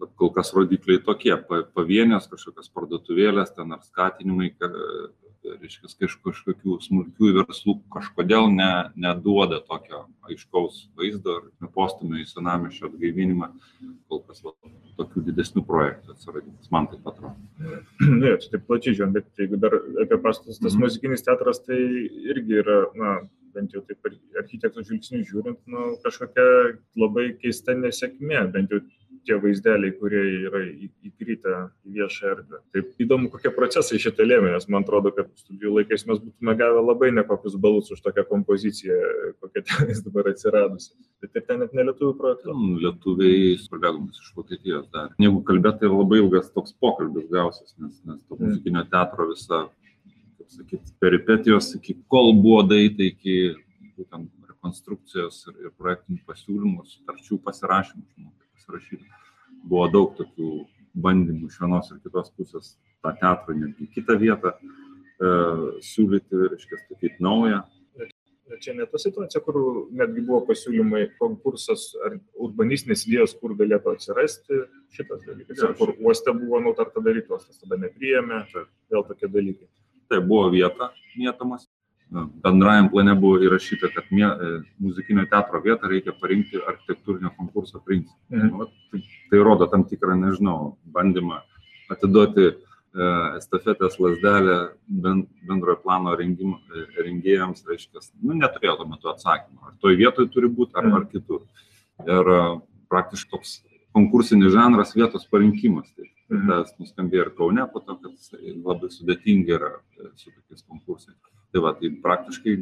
bet 0.00 0.12
kol 0.20 0.32
kas 0.36 0.52
rodikliai 0.56 1.00
tokie, 1.04 1.32
pavienės 1.48 2.28
kažkokios 2.32 2.68
parduotuvėlės 2.76 3.54
ten 3.56 3.72
ar 3.76 3.80
skatinimai, 3.86 4.52
reiškia, 5.44 6.10
kažkokių 6.24 6.78
smulkių 6.84 7.32
verslų 7.38 7.76
kažkodėl 7.92 8.48
ne, 8.52 8.70
neduoda 8.96 9.60
tokio 9.64 10.04
aiškaus 10.28 10.84
vaizdo 10.98 11.38
ir 11.48 11.72
postumio 11.74 12.20
į 12.22 12.28
senamišio 12.30 12.88
atgaivinimą, 12.90 13.50
kol 14.08 14.22
kas 14.28 14.44
va, 14.44 14.54
tokių 14.98 15.22
didesnių 15.28 15.62
projektų 15.68 16.14
atsiradimas, 16.14 16.70
man 16.74 16.88
taip 16.90 17.06
atrodo. 17.10 17.34
Ja, 18.24 18.36
čia 18.40 18.52
taip 18.52 18.66
plačiai 18.68 18.96
žiūrint, 18.98 19.16
bet 19.16 19.42
jeigu 19.42 19.58
dar 19.60 19.76
apie 20.02 20.18
pastatus, 20.22 20.60
tas 20.60 20.74
mm. 20.74 20.84
muzikinis 20.84 21.24
teatras, 21.26 21.62
tai 21.66 21.78
irgi 22.32 22.60
yra, 22.62 22.78
na, 22.98 23.14
bent 23.54 23.74
jau 23.74 23.82
taip 23.86 24.08
architektų 24.40 24.84
žvilgsnių 24.88 25.22
žiūrint, 25.30 25.60
nu, 25.70 25.86
kažkokia 26.04 26.46
labai 27.00 27.30
keista 27.40 27.76
nesėkmė, 27.78 28.46
bent 28.54 28.74
jau 28.74 28.82
tie 29.26 29.36
vaizdeliai, 29.40 29.92
kurie 29.98 30.22
yra 30.48 30.60
įkritę 31.06 31.54
į 31.86 31.94
viešą 31.98 32.30
erdvę. 32.30 32.60
Taip 32.74 33.04
įdomu, 33.04 33.30
kokie 33.32 33.52
procesai 33.54 34.00
šitą 34.02 34.26
lėmė, 34.26 34.52
nes 34.54 34.66
man 34.72 34.84
atrodo, 34.84 35.12
kad 35.16 35.30
studijų 35.40 35.74
laikais 35.78 36.06
mes 36.08 36.20
būtume 36.22 36.54
gavę 36.60 36.82
labai 36.84 37.10
nekokius 37.16 37.56
balus 37.60 37.90
už 37.94 38.02
tokią 38.04 38.26
kompoziciją, 38.28 38.98
kokia 39.42 39.64
ten 39.68 39.94
dabar 40.06 40.30
atsiradusi. 40.32 40.92
Bet 41.24 41.38
ir 41.40 41.46
ten 41.48 41.64
net 41.64 41.74
nelietuvių 41.76 42.12
projektų. 42.20 42.56
Lietuviai 42.84 43.56
kolegomis 43.72 44.20
iš 44.20 44.34
Vokietijos 44.36 44.86
dar. 44.92 45.10
Jeigu 45.22 45.42
kalbėti, 45.48 45.84
tai 45.84 45.92
labai 45.92 46.20
ilgas 46.22 46.52
toks 46.54 46.76
pokalbis 46.80 47.26
gausis, 47.32 47.74
nes, 47.78 47.98
nes 48.04 48.22
to 48.28 48.36
mm. 48.36 48.46
muzikinio 48.46 48.84
teatro 48.92 49.28
visa, 49.32 49.64
kaip 50.38 50.54
sakyti, 50.58 50.96
peripetijos, 51.02 51.72
iki 51.78 51.98
kol 52.12 52.34
buvo 52.38 52.62
daita, 52.68 53.08
iki 53.08 53.54
būtent 53.96 54.30
rekonstrukcijos 54.50 55.44
ir, 55.50 55.60
ir 55.66 55.76
projektinių 55.78 56.24
pasiūlymų, 56.28 56.86
sutarčių 56.88 57.38
pasirašymų, 57.44 58.04
žinau, 58.16 58.32
pasirašyti. 58.64 59.04
Buvo 59.64 59.86
daug 59.92 60.16
tokių 60.18 60.50
bandymų 61.04 61.50
iš 61.50 61.60
vienos 61.62 61.90
ir 61.92 62.00
kitos 62.04 62.32
pusės 62.36 62.74
tą 63.04 63.12
teatrą 63.20 63.56
netgi 63.58 63.88
kitą 63.94 64.16
vietą 64.20 64.52
e, 64.54 65.30
siūlyti, 65.84 66.42
reiškia, 66.52 66.80
statyti 66.84 67.24
naują. 67.24 67.62
Čia 68.60 68.74
ne 68.76 68.84
ta 68.86 69.00
situacija, 69.00 69.40
kur 69.40 69.56
netgi 69.96 70.20
buvo 70.26 70.42
pasiūlymai, 70.50 71.06
konkursas 71.16 71.86
ar 72.04 72.18
urbanistinės 72.44 73.06
idėjos, 73.08 73.32
kur 73.40 73.54
galėtų 73.56 73.94
atsirasti 73.94 74.58
šitas 74.92 75.22
dalykas. 75.24 75.62
Ir 75.64 75.72
kur 75.78 75.94
uoste 75.96 76.34
buvo 76.36 76.60
nutarta 76.60 77.00
daryti, 77.04 77.32
uostas 77.32 77.62
tada 77.62 77.80
nepriėmė, 77.80 78.42
vėl 78.92 79.06
tokie 79.08 79.32
dalykai. 79.32 79.70
Tai 80.12 80.20
buvo 80.28 80.50
vieta 80.52 80.90
mėtomas, 81.16 81.64
bendrajam 82.14 82.88
plane 82.92 83.14
buvo 83.18 83.38
įrašyta, 83.42 83.90
kad 83.94 84.10
mie, 84.14 84.26
e, 84.26 84.50
muzikinio 84.82 85.24
teatro 85.30 85.60
vietą 85.64 85.90
reikia 85.90 86.14
parinkti 86.20 86.60
architektūrinio 86.60 87.32
konkurso 87.38 87.80
principą. 87.80 88.18
Mhm. 88.30 88.52
Nu, 88.52 88.68
tai, 88.92 89.02
tai 89.30 89.42
rodo 89.48 89.68
tam 89.70 89.86
tikrą, 89.88 90.16
nežinau, 90.20 90.76
bandymą 90.94 91.40
atiduoti 91.90 92.46
e, 92.50 92.54
estafetės 93.40 93.98
lasdelę 94.02 94.58
bendrojo 94.86 95.80
plano 95.82 96.14
rengimo, 96.18 96.60
e, 96.70 96.86
rengėjams, 97.02 97.66
reiškia, 97.68 98.06
nu, 98.22 98.38
neturėjo 98.38 98.78
tuo 98.80 98.88
metu 98.94 99.12
atsakymą, 99.12 99.70
ar 99.70 99.76
toj 99.82 99.98
vietoj 100.00 100.30
turi 100.34 100.50
būti, 100.50 100.74
ar, 100.78 100.88
mhm. 100.88 101.00
ar 101.00 101.08
kitur. 101.10 101.46
Ir 102.04 102.34
praktiškai 102.90 103.30
toks 103.30 103.60
konkursinis 103.94 104.50
žanras 104.54 104.94
vietos 104.96 105.26
parinkimas. 105.30 105.86
Tai 105.94 106.08
mhm. 106.38 106.48
tas 106.50 106.74
nuskambėjo 106.80 107.28
ir 107.28 107.36
Kaune, 107.38 107.66
po 107.70 107.82
to, 107.84 107.98
kad 108.02 108.42
labai 108.64 108.90
sudėtingi 108.90 109.54
yra 109.58 109.76
su 110.18 110.30
tokiais 110.30 110.66
konkursais. 110.66 111.18
Tai 111.54 111.60
va, 111.62 111.70
tai 111.78 111.86
praktiškai 112.02 112.52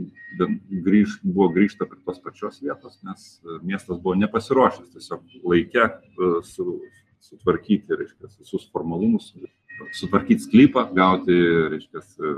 grįž, 0.84 1.14
buvo 1.24 1.46
grįžta 1.54 1.86
prie 1.88 2.02
tos 2.04 2.18
pačios 2.20 2.58
vietos, 2.60 2.98
nes 3.06 3.22
e, 3.40 3.54
miestas 3.64 3.96
buvo 3.96 4.18
nepasiruošęs 4.20 4.90
tiesiog 4.92 5.38
laikę 5.48 5.86
e, 5.86 6.28
su, 6.44 6.74
sutvarkyti, 7.24 7.96
reiškia, 7.96 8.28
visus 8.42 8.66
formalumus, 8.74 9.30
sutvarkyti 9.96 10.44
sklypą, 10.44 10.84
gauti, 10.98 11.38
reiškia, 11.72 12.02
e, 12.02 12.34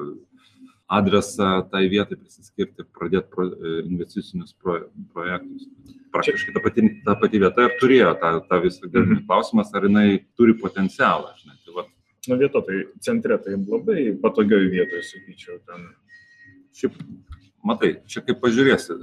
adresą 0.95 1.49
tai 1.73 1.89
vietai 1.91 2.21
prisiskirti, 2.21 2.87
pradėti 2.95 3.35
pro, 3.35 3.49
investicinius 3.89 4.55
pro, 4.55 4.79
projektus. 5.17 5.67
Praktiškai 6.15 6.55
ta 6.55 6.63
pati, 6.63 6.87
ta 7.03 7.19
pati 7.19 7.43
vieta 7.43 7.67
ir 7.67 7.77
turėjo 7.83 8.15
tą, 8.23 8.33
tą 8.47 8.63
visą 8.63 8.87
galimybę. 8.87 9.25
Mhm. 9.25 9.27
Klausimas, 9.27 9.75
ar 9.75 9.91
jinai 9.91 10.07
turi 10.39 10.55
potencialą. 10.63 11.35
Žinai, 11.43 11.59
tai 11.67 11.77
va. 11.81 11.89
Nu, 12.31 12.39
vieta 12.41 12.63
tai 12.63 12.85
centre, 13.05 13.43
tai 13.43 13.59
labai 13.59 14.13
patogioj 14.23 14.71
vietoje, 14.71 15.03
sakyčiau, 15.11 15.59
ten 15.67 15.91
Šiaip, 16.75 16.99
matai, 17.67 17.95
čia 18.11 18.23
kaip 18.27 18.41
pažiūrėsi, 18.43 18.97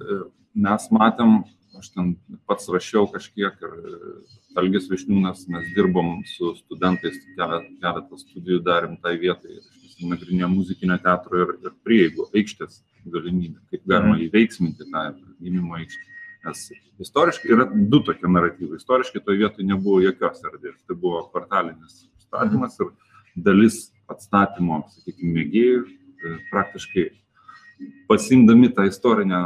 mes 0.66 0.88
matėm, 0.92 1.42
aš 1.80 1.92
ten 1.96 2.14
pats 2.50 2.68
rašiau 2.72 3.08
kažkiek 3.12 3.62
ir 3.64 3.76
Algis 4.60 4.90
Višniūnas, 4.92 5.46
mes 5.54 5.70
dirbom 5.76 6.18
su 6.28 6.52
studentais, 6.60 7.16
keletą 7.38 8.20
studijų 8.20 8.60
darėm 8.66 8.98
tai 9.04 9.16
vietai, 9.22 9.62
nagrinėjom 10.02 10.56
muzikinio 10.58 10.98
teatro 11.02 11.44
ir, 11.46 11.54
ir 11.64 11.76
prieigų 11.86 12.28
aikštės 12.36 12.82
galimybę, 13.06 13.62
kaip 13.72 13.86
galima 13.86 14.16
mhm. 14.18 14.26
įveiksminti 14.28 14.90
tą 14.92 15.06
gimimo 15.40 15.78
aikštę. 15.80 16.08
Nes 16.42 16.62
istoriškai 17.06 17.52
yra 17.54 17.68
du 17.70 18.00
tokie 18.02 18.30
naratyvai. 18.30 18.80
Istoriškai 18.82 19.22
toje 19.22 19.44
vietoje 19.44 19.68
nebuvo 19.70 20.00
jokios 20.02 20.42
erdvės. 20.50 20.80
Tai 20.90 20.98
buvo 20.98 21.22
kvartalinis 21.30 22.00
statymas 22.24 22.80
ir 22.82 22.90
dalis 23.46 23.78
atstatymo, 24.10 24.82
sakykime, 24.96 25.36
mėgėjų 25.38 25.84
praktiškai 26.50 27.06
pasimdami 28.10 28.72
tą 28.76 28.86
istorinę, 28.90 29.42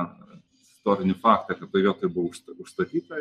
istorinį 0.85 1.15
faktą, 1.21 1.57
kad 1.57 1.71
toje 1.71 1.87
vietoje 1.87 2.11
buvo 2.13 2.29
užstatyta, 2.61 3.19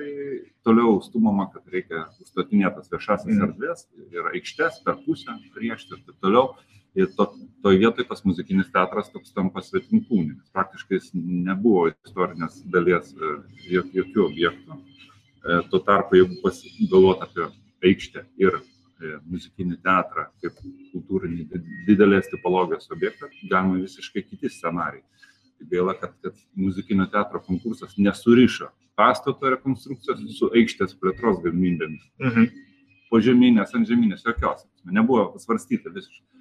toliau 0.66 0.98
stumama, 1.04 1.48
kad 1.52 1.64
reikia 1.72 2.06
užstatinėtas 2.20 2.92
viešasis 2.92 3.32
mm. 3.32 3.44
erdvės 3.48 3.86
ir 4.12 4.30
aikštės 4.34 4.82
per 4.84 5.00
pusę, 5.06 5.36
priešti 5.56 5.96
ir 5.96 6.04
taip 6.04 6.20
toliau. 6.24 6.54
Ir 6.94 7.08
to, 7.16 7.26
toje 7.64 7.80
vietoje 7.80 8.06
tas 8.06 8.20
muzikinis 8.22 8.68
teatras 8.70 9.08
toks 9.10 9.32
tampa 9.34 9.64
svetimkūnis. 9.66 10.44
Praktiškai 10.54 11.00
nebuvo 11.16 11.88
istorinės 11.90 12.60
dalies 12.70 13.10
e, 13.16 13.32
jokių 13.72 14.28
objektų. 14.28 14.76
E, 14.78 15.56
tuo 15.72 15.80
tarpu, 15.82 16.20
jeigu 16.20 16.38
pasigalvot 16.44 17.24
apie 17.26 17.48
aikštę 17.90 18.22
ir 18.38 18.60
e, 19.04 19.16
muzikinį 19.30 19.78
teatrą 19.84 20.26
kaip 20.42 20.60
kultūrinį 20.92 21.62
didelės 21.88 22.30
tipologijos 22.32 22.90
objektą, 22.94 23.30
galima 23.50 23.82
visiškai 23.82 24.24
kiti 24.26 24.50
scenarijai. 24.52 25.04
Tai 25.54 25.68
gaila, 25.70 25.94
kad, 26.00 26.16
kad 26.24 26.40
muzikinio 26.58 27.06
teatro 27.12 27.40
konkursas 27.44 27.94
nesurišo 28.00 28.72
pastato 28.98 29.50
rekonstrukcijos 29.54 30.22
su 30.38 30.50
aikštės 30.54 30.94
plėtros 31.00 31.40
galimybėmis. 31.44 32.04
Mhm. 32.22 32.52
Požeminės, 33.10 33.74
ant 33.76 33.86
žeminės, 33.86 34.24
jokios. 34.26 34.64
Nebuvo 34.90 35.28
pasvarstyta 35.34 35.92
visiškai. 35.94 36.34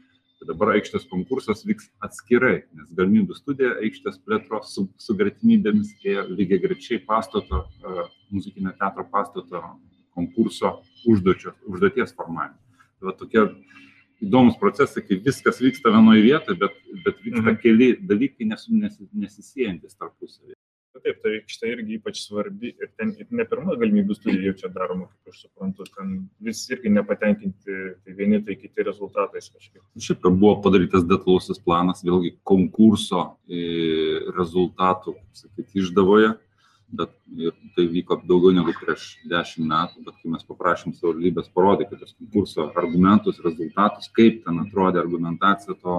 Tai 0.44 0.50
dabar 0.50 0.74
aikštės 0.74 1.06
konkursas 1.08 1.62
vyks 1.64 1.86
atskirai, 2.04 2.66
nes 2.76 2.90
galimybių 2.98 3.36
studija 3.38 3.78
aikštės 3.86 4.18
plėtros 4.26 4.74
su, 4.76 4.90
su 5.00 5.16
gretimybėmis 5.16 5.94
ėjo 6.04 6.26
lygiai 6.34 6.60
grečiai 6.66 7.00
pastato, 7.06 7.62
uh, 7.86 8.10
muzikinio 8.34 8.74
teatro 8.80 9.06
pastato 9.14 9.62
konkurso 10.16 10.78
užduočio, 11.10 11.56
užduoties 11.70 12.16
formavimo. 12.18 12.60
Tai 13.00 13.10
va 13.10 13.16
tokie 13.20 13.46
įdomus 14.24 14.60
procesai, 14.62 15.04
kai 15.06 15.20
viskas 15.24 15.62
vyksta 15.64 15.92
vienoje 15.94 16.24
vietoje, 16.26 16.60
bet, 16.60 16.76
bet 17.06 17.24
vyksta 17.24 17.48
mhm. 17.50 17.62
keli 17.64 17.90
dalykai 18.12 18.50
nes, 18.52 18.68
nes, 18.72 19.00
nesisėjantis 19.26 19.98
tarpusavį. 20.00 20.56
Taip, 21.04 21.18
tai 21.20 21.32
aikštė 21.36 21.68
irgi 21.74 21.96
ypač 21.98 22.20
svarbi 22.22 22.70
ir 22.70 22.90
ten 22.96 23.10
ir 23.20 23.26
ne 23.34 23.44
pirma 23.50 23.74
galimybių 23.76 24.16
studija 24.16 24.52
jau 24.52 24.54
čia 24.62 24.70
daroma, 24.72 25.10
kaip 25.10 25.34
aš 25.34 25.42
suprantu, 25.42 25.88
ten 25.90 26.14
vis 26.46 26.62
irgi 26.72 26.92
nepatenkinti, 26.94 27.80
tai 28.06 28.16
vieni, 28.16 28.40
tai 28.46 28.56
kiti 28.56 28.86
rezultatais 28.88 29.50
kažkaip. 29.50 29.82
Šiaip 30.06 30.24
buvo 30.30 30.54
padarytas 30.64 31.04
detalusis 31.10 31.60
planas, 31.66 32.06
vėlgi 32.06 32.36
konkurso 32.48 33.26
e, 33.50 33.66
rezultatų, 34.38 35.18
sakyti, 35.42 35.82
išdavoje 35.82 36.36
bet 36.94 37.14
tai 37.76 37.86
vyko 37.90 38.20
daugiau 38.30 38.54
negu 38.54 38.74
prieš 38.78 39.06
dešimt 39.30 39.70
metų, 39.70 40.04
bet 40.08 40.20
kai 40.22 40.34
mes 40.34 40.46
paprašėm 40.50 40.94
savivaldybės 40.98 41.50
parodyti 41.56 41.98
tos 42.00 42.14
konkurso 42.20 42.68
argumentus, 42.80 43.42
rezultatus, 43.46 44.12
kaip 44.18 44.44
ten 44.46 44.62
atrodė 44.66 45.02
argumentacija 45.02 45.76
to 45.82 45.98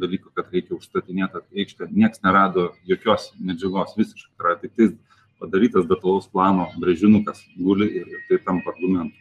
dalyko, 0.00 0.30
kad 0.36 0.52
reikia 0.54 0.76
užstatinėti 0.78 1.42
aikštę, 1.60 1.90
niekas 1.92 2.22
nerado 2.24 2.70
jokios 2.88 3.30
medžiagos 3.40 3.96
visiškai, 3.98 4.32
tai 4.38 4.46
yra 4.46 4.58
tik 4.62 4.76
tai 4.78 4.88
padarytas 5.40 5.88
detalaus 5.90 6.28
plano 6.30 6.68
brėžinukas 6.80 7.42
guli 7.56 7.90
ir 8.00 8.22
tai 8.28 8.40
tampa 8.46 8.72
argumentu. 8.74 9.16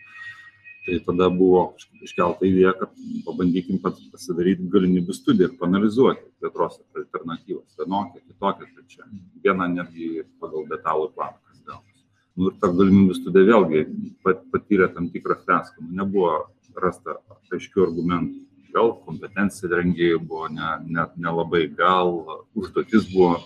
Tai 0.86 0.98
tada 1.06 1.28
buvo 1.34 1.64
iškelta 2.06 2.48
idėja, 2.48 2.72
kad 2.80 2.94
pabandykim 3.26 3.82
pasidaryti 3.84 4.70
galimybių 4.74 5.16
studiją 5.16 5.50
ir 5.50 5.58
panalizuoti 5.60 6.24
plėtros 6.40 6.80
alternatyvas, 6.98 7.76
vienokią, 7.78 8.22
kitokią, 8.24 8.70
tai 8.76 8.86
čia 8.88 9.08
vieną 9.44 9.68
netgi 9.76 10.24
pagal 10.40 10.66
detalų 10.72 11.10
planą, 11.18 11.38
kas 11.50 11.60
gaunas. 11.68 12.06
Nu, 12.40 12.50
ir 12.50 12.58
ta 12.62 12.72
galimybių 12.72 13.18
studija 13.20 13.50
vėlgi 13.52 13.84
pat, 14.26 14.46
patyrė 14.54 14.90
tam 14.96 15.12
tikrą 15.14 15.38
fiaską, 15.44 15.84
nu, 15.84 15.98
nebuvo 16.00 16.32
rasta 16.80 17.20
aiškių 17.52 17.86
argumentų. 17.90 18.46
Gal 18.74 18.94
kompetencija 19.04 19.72
rengėjų 19.74 20.24
buvo 20.30 20.48
nelabai, 20.54 21.64
ne, 21.66 21.70
ne 21.70 21.76
gal 21.76 22.14
užduotis 22.58 23.10
buvo 23.12 23.40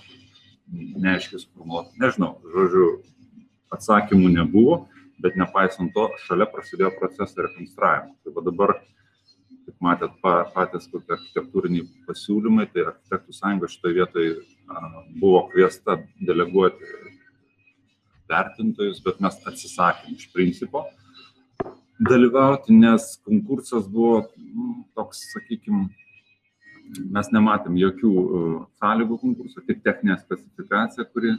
neaiškiai 0.74 1.42
suformuoluota, 1.42 1.96
nežinau, 2.02 2.34
žodžiu, 2.54 2.88
atsakymų 3.74 4.32
nebuvo, 4.38 4.84
bet 5.24 5.38
nepaisant 5.40 5.94
to, 5.96 6.10
šalia 6.26 6.48
prasidėjo 6.52 6.92
procesą 7.00 7.48
rekonstravimo. 7.48 8.18
Tai 8.24 8.34
va 8.36 8.44
dabar, 8.46 8.74
kaip 9.64 9.86
matėt, 9.88 10.18
pa, 10.24 10.34
patys 10.56 10.90
kokie 10.92 11.16
architektūriniai 11.16 11.88
pasiūlymai, 12.08 12.68
tai 12.74 12.88
architektų 12.92 13.38
sąjunga 13.38 13.72
šitoje 13.72 14.00
vietoje 14.02 14.34
buvo 15.22 15.46
kviesta 15.54 15.98
deleguoti 16.28 16.92
vertintojus, 18.32 19.02
bet 19.06 19.24
mes 19.24 19.40
atsisakėm 19.48 20.18
iš 20.18 20.30
principo 20.36 20.86
dalyvauti, 22.04 22.74
nes 22.76 23.14
konkursas 23.24 23.88
buvo 23.88 24.24
nu, 24.36 24.84
toks, 24.98 25.22
sakykime, 25.34 25.88
mes 27.16 27.30
nematėm 27.32 27.78
jokių 27.80 28.14
sąlygų 28.82 29.20
konkurso, 29.22 29.64
tik 29.68 29.84
techninė 29.86 30.18
specifikacija, 30.20 31.06
kuri 31.14 31.38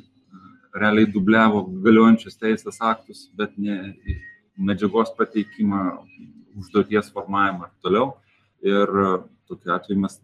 realiai 0.74 1.10
dubliavo 1.10 1.62
galiojančius 1.84 2.38
teisės 2.40 2.80
aktus, 2.82 3.28
bet 3.38 3.54
ne 3.58 3.94
medžiagos 4.54 5.12
pateikimą, 5.18 5.84
užduoties 6.58 7.10
formavimą 7.14 7.70
ir 7.70 7.78
toliau. 7.82 8.10
Ir 8.64 8.90
uh, 8.90 9.22
tokiu 9.48 9.72
atveju 9.74 10.00
mes 10.00 10.16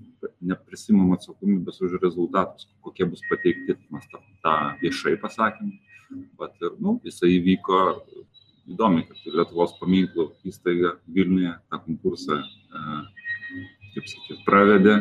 neprisimam 0.53 1.13
atsakomybės 1.17 1.81
už 1.85 1.99
rezultatus, 2.03 2.69
kokie 2.85 3.07
bus 3.09 3.23
pateikti, 3.29 3.77
mes 3.93 4.07
tą, 4.13 4.21
tą 4.45 4.55
viešai 4.83 5.17
pasakėm. 5.21 5.73
Bet 6.41 6.57
ir, 6.65 6.75
nu, 6.83 6.97
jisai 7.07 7.37
įvyko 7.37 7.81
įdomiai, 8.71 9.07
kad 9.07 9.35
Lietuvos 9.39 9.77
paminklų 9.79 10.31
įstaiga 10.51 10.97
Vilniuje 11.15 11.53
tą 11.71 11.81
konkursą, 11.85 12.41
e, 12.41 13.01
kaip 13.95 14.09
sakyti, 14.11 14.41
pravedė. 14.47 14.97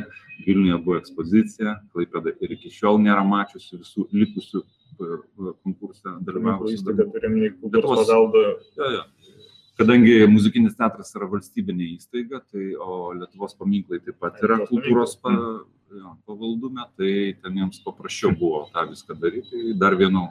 Vilniuje 0.46 0.78
buvo 0.84 1.00
ekspozicija, 1.00 1.80
Klaipėda 1.92 2.32
ir 2.40 2.54
iki 2.56 2.70
šiol 2.72 3.02
nėra 3.04 3.26
mačiusi 3.28 3.80
visų 3.82 4.06
likusių 4.14 4.62
e, 4.62 4.68
konkursą 5.00 6.18
dalyvavusių. 6.28 6.76
Įstaiga 6.78 7.08
turim 7.14 7.40
kultūros 7.62 8.04
paveldo. 8.04 8.44
Ja, 8.80 8.92
ja. 8.98 9.04
Kadangi 9.80 10.26
muzikinis 10.28 10.76
teatras 10.76 11.14
yra 11.16 11.30
valstybinė 11.32 11.94
įstaiga, 11.94 12.42
tai, 12.52 12.74
o 12.76 13.14
Lietuvos 13.16 13.56
paminklai 13.56 14.02
taip 14.04 14.18
pat 14.20 14.42
yra 14.44 14.58
kultūros 14.68 15.16
pa, 15.24 15.32
ja, 15.96 16.16
pavaldume, 16.28 16.84
tai 17.00 17.14
ten 17.40 17.62
jiems 17.62 17.80
paprasčiau 17.86 18.34
buvo 18.36 18.66
tą 18.74 18.84
viską 18.90 19.16
daryti. 19.22 19.70
Dar 19.80 19.96
vienu 20.00 20.26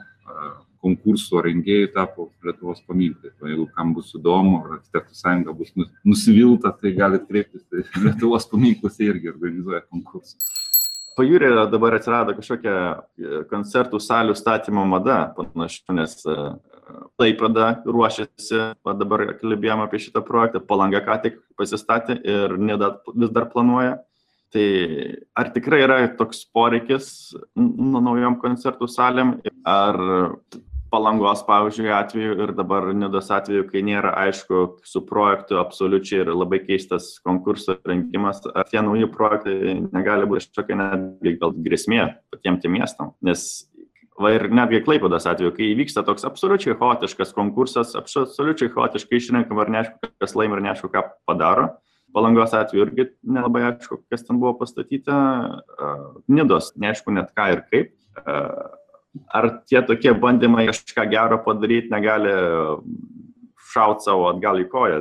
konkurso 0.85 1.41
rengėjai 1.41 1.89
tapo 1.95 2.29
Lietuvos 2.45 2.83
paminklai. 2.85 3.33
O 3.41 3.49
jeigu 3.49 3.65
kam 3.73 3.95
bus 3.97 4.13
įdomu, 4.13 4.61
ar 4.61 4.77
architektų 4.77 5.17
sąjunga 5.17 5.55
bus 5.57 5.73
nu, 5.79 5.89
nusivilta, 6.07 6.71
tai 6.77 6.93
galite 6.95 7.25
kreiptis, 7.31 7.65
tai 7.73 7.83
Lietuvos 8.05 8.45
paminklose 8.53 9.09
irgi 9.09 9.33
organizuoja 9.33 9.81
konkursą. 9.89 10.37
Pajūrė 11.19 11.49
dabar 11.67 11.97
atsirado 11.97 12.31
kažkokia 12.37 12.73
e, 12.79 13.41
koncertų 13.49 13.99
salių 13.99 14.37
statymo 14.39 14.85
mada, 14.87 15.17
panašu, 15.35 15.81
nes 15.97 16.13
Laipada 17.19 17.73
e, 17.73 17.91
ruošiasi, 17.91 18.59
o 18.87 18.93
dabar 18.95 19.25
kalbėjome 19.41 19.83
apie 19.83 19.99
šitą 20.05 20.23
projektą, 20.23 20.61
Palanga 20.63 21.01
ką 21.03 21.17
tik 21.25 21.41
pasistatė 21.59 22.15
ir 22.23 22.55
Nida 22.55 22.93
vis 23.11 23.33
dar 23.35 23.49
planuoja. 23.51 23.97
Tai 24.49 24.69
ar 25.37 25.51
tikrai 25.53 25.83
yra 25.83 25.97
toks 26.17 26.41
poreikis 26.55 27.09
naujom 27.59 28.39
koncertų 28.41 28.87
salėm, 28.89 29.35
ar 29.67 29.99
palangos, 30.91 31.41
pavyzdžiui, 31.47 31.89
atveju 31.93 32.35
ir 32.43 32.53
dabar 32.57 32.89
Nidos 32.97 33.29
atveju, 33.33 33.67
kai 33.69 33.81
nėra 33.85 34.13
aišku 34.25 34.61
su 34.87 35.01
projektu 35.07 35.59
absoliučiai 35.61 36.23
ir 36.23 36.31
labai 36.33 36.61
keistas 36.63 37.11
konkurso 37.25 37.77
rengimas, 37.87 38.41
ar 38.49 38.67
tie 38.69 38.81
nauji 38.83 39.09
projektai 39.13 39.75
negali 39.85 40.29
būti 40.29 40.49
kažkokia 40.49 40.79
netgi 40.79 41.35
gal 41.41 41.53
grėsmė 41.53 42.05
patiems 42.33 42.63
tiem 42.63 42.77
miestam. 42.77 43.13
Nes 43.25 43.45
va 44.19 44.33
ir 44.35 44.47
netgi 44.51 44.81
Klaipados 44.85 45.27
atveju, 45.29 45.53
kai 45.57 45.69
įvyksta 45.73 46.03
toks 46.07 46.25
absoliučiai 46.27 46.77
chaotiškas 46.79 47.35
konkursas, 47.37 47.93
absoliučiai 47.99 48.73
chaotiškai 48.73 49.21
išrenkam 49.21 49.61
ar 49.61 49.71
neaišku, 49.75 50.11
kas 50.19 50.35
laim 50.39 50.57
ir 50.57 50.65
neaišku, 50.65 50.91
ką 50.91 51.05
padaro. 51.29 51.69
Palangos 52.13 52.55
atveju 52.57 52.87
irgi 52.87 53.05
nelabai 53.21 53.67
aišku, 53.67 54.01
kas 54.09 54.25
ten 54.25 54.39
buvo 54.41 54.55
pastatyta. 54.63 55.15
Nidos 56.27 56.73
neaišku 56.81 57.13
net 57.13 57.29
ką 57.37 57.51
ir 57.53 57.65
kaip 57.69 57.95
ar 59.27 59.49
tie 59.69 59.81
tokie 59.85 60.13
bandymai 60.13 60.67
kažką 60.69 61.05
gero 61.11 61.39
padaryti 61.45 61.93
negali 61.93 62.33
šaut 63.69 64.03
savo 64.05 64.29
atgal 64.31 64.61
į 64.61 64.67
koją, 64.71 64.99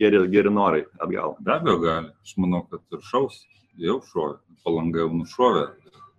geri, 0.00 0.22
geri 0.32 0.52
norai 0.52 0.84
atgal? 0.98 1.36
Be 1.40 1.56
abejo 1.56 1.80
gali, 1.84 2.12
aš 2.24 2.36
manau, 2.40 2.64
kad 2.70 2.82
ir 2.92 3.02
šaus, 3.08 3.42
jau 3.80 3.98
šovė, 4.10 4.38
palanga 4.64 5.04
jau 5.04 5.10
nušovė, 5.14 5.66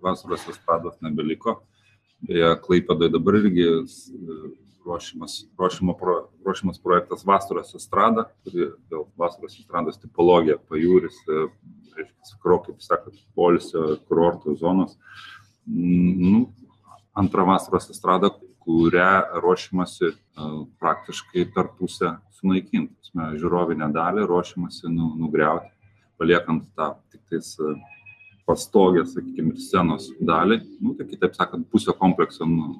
vasaros 0.05 0.45
espados 0.53 0.99
nebeliko. 1.05 1.59
Beje, 2.25 2.53
Klaipėdai 2.63 3.09
dabar 3.13 3.37
irgi 3.41 3.65
ruošimas, 4.85 5.45
ruošimo 5.57 5.95
pro, 5.97 6.15
ruošimas 6.45 6.79
projektas 6.81 7.25
Vasaros 7.25 7.73
estrada, 7.77 8.27
kuri 8.45 8.69
dėl 8.91 9.07
Vasaros 9.19 9.57
estrados 9.59 9.97
tipologija 10.01 10.57
pajūris, 10.69 11.17
reiškia, 11.27 12.37
kro, 12.43 12.59
kaip 12.67 12.83
sakot, 12.85 13.17
polisio 13.37 13.97
kurorto 14.07 14.55
zonos. 14.59 14.95
Nu, 15.65 16.45
antrą 17.15 17.45
vasaros 17.47 17.89
estradą, 17.93 18.29
kurią 18.65 19.39
ruošiamasi 19.43 20.11
praktiškai 20.81 21.45
per 21.55 21.69
pusę 21.79 22.15
sunaikinti. 22.39 23.11
Žiūrovinę 23.15 23.87
dalį 23.95 24.25
ruošiamasi 24.27 24.89
nu, 24.91 25.13
nugriauti, 25.19 25.69
paliekant 26.19 26.65
tą 26.75 26.95
tik 27.11 27.21
tais 27.31 27.53
pastogę, 28.45 29.05
sakykime, 29.09 29.53
ir 29.53 29.61
scenos 29.61 30.09
dalį. 30.21 30.59
Nu, 30.81 30.95
tai 30.97 31.07
kitaip 31.09 31.37
sakant, 31.37 31.69
pusę 31.71 31.95
komplekso 31.97 32.47
nu, 32.49 32.73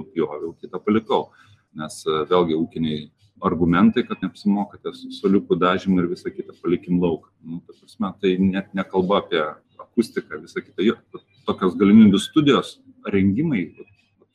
nupjoviau, 0.00 0.52
kitą 0.60 0.82
palikau. 0.84 1.30
Nes 1.78 2.02
vėlgi 2.06 2.58
ūkiniai 2.58 3.06
argumentai, 3.44 4.04
kad 4.06 4.20
neapsimokate 4.22 4.92
su 4.96 5.10
soliukų 5.14 5.58
dažymu 5.58 6.02
ir 6.02 6.10
visą 6.10 6.32
kitą 6.34 6.54
palikim 6.62 7.00
lauk. 7.02 7.30
Nu, 7.42 7.60
ta 7.66 7.74
prasme, 7.74 8.12
tai 8.22 8.36
net 8.42 8.74
nekalba 8.74 9.22
apie 9.22 9.42
akustiką, 9.82 10.40
visą 10.42 10.62
kitą. 10.64 10.84
Jo, 10.86 10.96
tokios 11.46 11.76
galimybių 11.78 12.20
studijos 12.22 12.76
rengimai, 13.08 13.68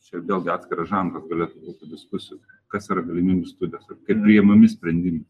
čia 0.07 0.21
vėlgi 0.21 0.51
atskiras 0.53 0.89
žanras 0.91 1.27
galėtų 1.29 1.61
būti 1.67 1.89
diskusijų, 1.91 2.39
kas 2.71 2.89
yra 2.91 3.03
galimybių 3.05 3.47
studijos 3.49 3.87
ir 3.89 3.99
kaip 4.07 4.23
priimami 4.25 4.69
sprendimai. 4.71 5.23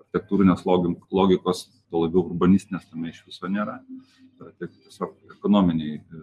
Architektūrinės 0.00 0.64
logikos, 0.66 1.66
to 1.90 2.02
labiau 2.04 2.24
urbanistinės 2.30 2.86
tame 2.90 3.10
iš 3.12 3.22
viso 3.26 3.50
nėra. 3.52 3.80
Tai 4.38 4.68
tiesiog 4.68 5.12
ekonominiai 5.36 5.98
e, 5.98 6.22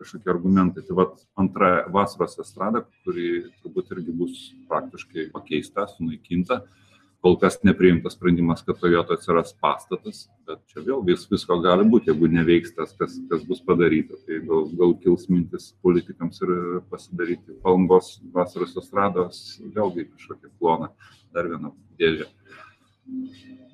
kažkokie 0.00 0.32
argumentai. 0.32 0.84
Tai 0.86 0.96
vad 0.98 1.22
antra 1.40 1.70
vasaros 1.92 2.38
estrada, 2.42 2.84
kuri 3.04 3.48
turbūt 3.62 3.94
irgi 3.96 4.14
bus 4.16 4.42
praktiškai 4.68 5.30
pakeista, 5.34 5.86
sunaikinta 5.94 6.62
kol 7.24 7.34
kas 7.40 7.58
nepriimtas 7.66 8.14
sprendimas, 8.14 8.62
kad 8.62 8.78
toje 8.78 8.94
vietoje 8.94 9.18
atsiras 9.18 9.50
pastatas, 9.60 10.24
bet 10.46 10.60
čia 10.70 10.84
vėl 10.86 11.02
vis, 11.06 11.24
visko 11.30 11.58
gali 11.64 11.86
būti, 11.90 12.12
jeigu 12.12 12.30
neveiks 12.30 12.76
tas, 12.76 12.94
kas, 12.98 13.16
kas 13.30 13.42
bus 13.48 13.62
padaryta. 13.66 14.18
Tai 14.26 14.40
gal, 14.46 14.68
gal 14.78 14.94
kils 15.02 15.26
mintis 15.32 15.72
politikams 15.82 16.38
ir 16.46 16.54
pasidaryti 16.92 17.58
palangos 17.64 18.16
vasaros 18.34 18.76
estrados, 18.78 19.42
vėlgi 19.74 20.08
kažkokią 20.12 20.54
ploną, 20.60 20.92
dar 21.34 21.50
vieną 21.50 21.74
dėžę. 21.98 22.30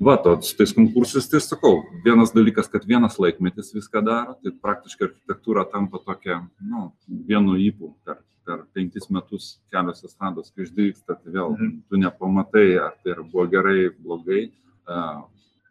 Va, 0.05 0.17
to, 0.17 0.35
su 0.43 0.57
tais 0.57 0.73
konkursais, 0.75 1.27
tai 1.31 1.41
sakau, 1.43 1.83
vienas 2.05 2.33
dalykas, 2.35 2.69
kad 2.71 2.85
vienas 2.87 3.17
laikmetis 3.23 3.73
viską 3.75 4.03
daro, 4.07 4.37
tai 4.43 4.53
praktiškai 4.63 5.09
architektūra 5.09 5.65
tampa 5.71 6.01
tokia, 6.03 6.41
nu, 6.63 6.89
vienu 7.29 7.59
įpū 7.69 7.93
per 8.07 8.23
per 8.45 8.65
penkis 8.77 9.09
metus 9.13 9.55
kelios 9.73 10.03
estrados, 10.07 10.51
kai 10.55 10.67
išdyksta, 10.67 11.17
tai 11.21 11.33
vėl 11.37 11.55
mhm. 11.57 11.79
tu 11.89 12.01
nepamatai, 12.01 12.69
ar 12.83 12.99
tai 13.03 13.17
buvo 13.23 13.47
gerai, 13.51 13.89
blogai, 13.95 14.45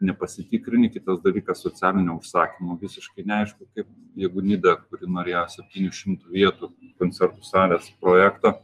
nepasitikrini, 0.03 0.89
kitas 0.91 1.21
dalykas 1.23 1.61
socialinio 1.63 2.17
užsakymo 2.19 2.75
visiškai 2.81 3.23
neaišku, 3.29 3.67
kaip 3.75 3.87
jeigu 4.19 4.43
Nida, 4.43 4.75
kuri 4.89 5.07
norėjo 5.07 5.45
700 5.55 6.33
vietų 6.33 6.69
koncertų 6.99 7.45
salės 7.47 7.87
projektą, 8.03 8.57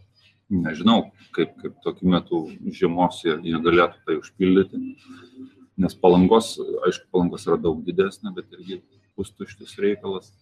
nežinau, 0.50 1.12
kaip, 1.36 1.56
kaip 1.62 1.78
tokiu 1.86 2.12
metu 2.12 2.42
žiemos 2.76 3.22
jie, 3.24 3.38
jie 3.46 3.62
galėtų 3.64 4.04
tai 4.06 4.18
užpildyti, 4.20 4.82
nes 5.80 5.96
palangos, 5.96 6.58
aišku, 6.90 7.08
palangos 7.14 7.48
yra 7.48 7.60
daug 7.62 7.80
didesnė, 7.86 8.34
bet 8.36 8.52
irgi 8.58 8.82
pustuštis 9.16 9.78
reikalas 9.80 10.34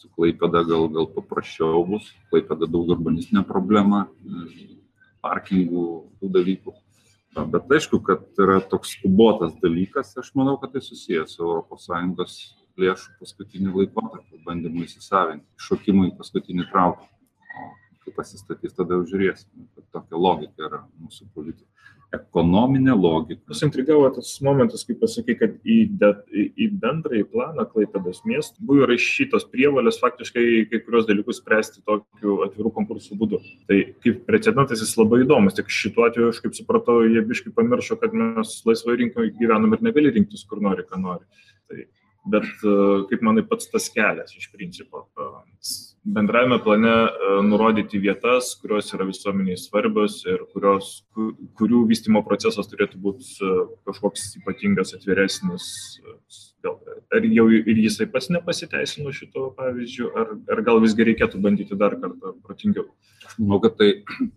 su 0.00 0.10
Klaipėda 0.16 0.62
gal, 0.68 0.88
gal 0.94 1.08
paprasčiau 1.14 1.84
bus, 1.88 2.08
Klaipėda 2.32 2.68
daug 2.70 2.88
urbanistinė 2.96 3.44
problema, 3.48 4.06
parkingų, 5.24 5.84
tų 6.20 6.30
dalykų. 6.36 6.74
Bet 7.52 7.70
aišku, 7.76 8.00
kad 8.02 8.24
yra 8.42 8.58
toks 8.72 8.96
skubotas 8.96 9.52
dalykas, 9.62 10.16
aš 10.18 10.32
manau, 10.34 10.56
kad 10.58 10.72
tai 10.74 10.82
susijęs 10.82 11.36
su 11.36 11.50
ES 11.76 12.38
lėšų 12.80 13.12
paskutiniu 13.20 13.74
laikotarpiu, 13.76 14.40
bandymu 14.46 14.86
įsisavinti, 14.86 15.46
šokimui 15.60 16.14
paskutinį 16.16 16.66
trauką. 16.72 17.06
Kai 18.00 18.14
pasistatys, 18.16 18.72
tada 18.76 18.96
jau 18.96 19.04
žiūrėsime. 19.10 19.66
tokia 19.92 20.16
logika 20.16 20.68
yra 20.68 20.84
mūsų 21.02 21.26
politikų. 21.34 21.66
Ekonominė 22.10 22.94
logika. 22.98 23.52
Jūs 23.52 23.60
intrigavo 23.62 24.08
tas 24.16 24.32
momentas, 24.42 24.82
kai 24.86 24.96
pasakai, 24.98 25.36
kad 25.38 25.52
į, 25.62 25.76
de, 26.00 26.08
į, 26.34 26.66
bendrąjį 26.82 27.26
planą 27.30 27.66
Klaipėdos 27.70 28.24
miestų 28.26 28.64
buvo 28.66 28.86
įrašytos 28.86 29.46
prievalės 29.52 30.00
faktiškai 30.02 30.44
kai 30.72 30.80
kurios 30.82 31.06
dalykus 31.06 31.38
spręsti 31.38 31.84
tokiu 31.86 32.40
atvirų 32.48 32.72
konkursų 32.80 33.20
būdu. 33.20 33.38
Tai 33.70 33.78
kaip 34.02 34.24
precedentas 34.26 34.82
jis 34.82 34.96
labai 34.98 35.22
įdomus, 35.22 35.54
tik 35.60 35.70
šituo 35.70 36.08
atveju, 36.08 36.32
aš 36.34 36.42
kaip 36.42 36.58
supratau, 36.58 36.98
jie 37.06 37.22
biškai 37.30 37.54
pamiršo, 37.54 38.00
kad 38.02 38.16
mes 38.16 38.58
laisvoje 38.66 39.04
rinkoje 39.04 39.36
gyvenam 39.38 39.78
ir 39.78 39.86
negali 39.86 40.10
rinktis, 40.16 40.42
kur 40.50 40.64
nori, 40.66 40.88
ką 40.90 40.98
nori. 41.04 41.46
Tai 41.70 41.86
bet 42.24 42.44
e, 42.44 42.74
kaip 43.10 43.22
manai 43.24 43.44
pats 43.48 43.70
tas 43.72 43.88
kelias 43.92 44.34
iš 44.36 44.50
principo. 44.52 45.06
E, 45.16 45.28
bendrajame 46.16 46.60
plane 46.64 46.92
e, 46.92 47.32
nurodyti 47.46 48.00
vietas, 48.02 48.52
kurios 48.60 48.92
yra 48.96 49.06
visuomeniai 49.08 49.58
svarbios 49.60 50.20
ir 50.28 50.44
kurios, 50.54 50.92
kurių 51.60 51.84
vystimo 51.90 52.24
procesas 52.26 52.68
turėtų 52.70 53.00
būti 53.00 53.52
kažkoks 53.88 54.34
ypatingas, 54.42 54.94
atviresnis. 54.98 55.70
Ar 57.10 57.24
jau 57.26 57.46
ir 57.50 57.78
jisai 57.80 58.06
pats 58.10 58.28
nepasiteisino 58.30 59.12
šito 59.16 59.48
pavyzdžiu, 59.56 60.10
ar, 60.14 60.34
ar 60.52 60.60
gal 60.66 60.82
visgi 60.82 61.06
reikėtų 61.08 61.40
bandyti 61.42 61.78
dar 61.78 61.96
kartą 62.02 62.34
protingiau? 62.44 62.90
Aš 63.26 63.38
manau, 63.40 63.58
kad 63.64 63.78
tai 63.80 63.88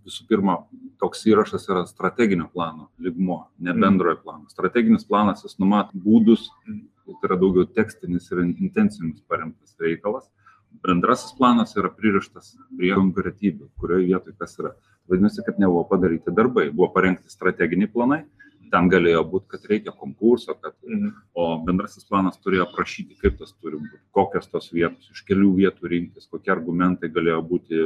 visų 0.07 0.25
pirma, 0.29 0.61
toks 1.03 1.25
įrašas 1.29 1.67
yra 1.69 1.83
strateginio 1.89 2.47
plano 2.53 2.89
ligmo, 3.03 3.43
ne 3.59 3.75
mm. 3.75 3.83
bendrojo 3.83 4.21
plano. 4.23 4.49
Strateginis 4.53 5.05
planas 5.09 5.43
jis 5.45 5.59
numato 5.61 5.93
būdus, 5.93 6.47
mm 6.69 6.89
tai 7.05 7.29
yra 7.29 7.37
daugiau 7.39 7.67
tekstinis 7.67 8.29
ir 8.31 8.41
intencinis 8.43 9.21
paremtas 9.27 9.75
reikalas. 9.81 10.29
Bendrasis 10.83 11.35
planas 11.37 11.75
yra 11.77 11.91
pririštas 11.93 12.55
prie 12.77 12.93
konkretybių, 12.95 13.69
kurioje 13.79 14.07
vietoje 14.09 14.37
kas 14.39 14.55
yra. 14.59 14.73
Vadinasi, 15.11 15.43
kad 15.45 15.59
nebuvo 15.61 15.83
padaryti 15.89 16.33
darbai, 16.33 16.69
buvo 16.71 16.89
parengti 16.95 17.29
strateginiai 17.29 17.91
planai, 17.91 18.23
ten 18.73 18.89
galėjo 18.89 19.21
būti, 19.29 19.49
kad 19.53 19.67
reikia 19.69 19.93
konkurso, 19.95 20.55
kad, 20.57 20.75
mhm. 20.87 21.11
o 21.37 21.49
bendrasis 21.67 22.07
planas 22.09 22.39
turėjo 22.41 22.65
aprašyti, 22.67 23.19
kaip 23.21 23.37
tas 23.41 23.53
turi 23.59 23.77
būti, 23.81 24.01
kokios 24.17 24.49
tos 24.49 24.71
vietos, 24.73 25.11
iš 25.13 25.21
kelių 25.27 25.51
vietų 25.59 25.91
rinktis, 25.93 26.29
kokie 26.31 26.53
argumentai 26.55 27.11
galėjo 27.13 27.43
būti 27.51 27.83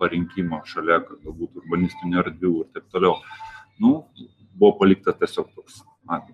parinkimo 0.00 0.60
šalia, 0.66 1.00
kad 1.06 1.22
galbūt 1.24 1.62
urbanistinių 1.62 2.20
erdvių 2.24 2.52
ir 2.64 2.68
taip 2.74 2.88
toliau. 2.92 3.16
Nu, 3.80 4.02
buvo 4.60 4.74
palikta 4.80 5.14
tiesiog 5.16 5.52
toks 5.56 5.80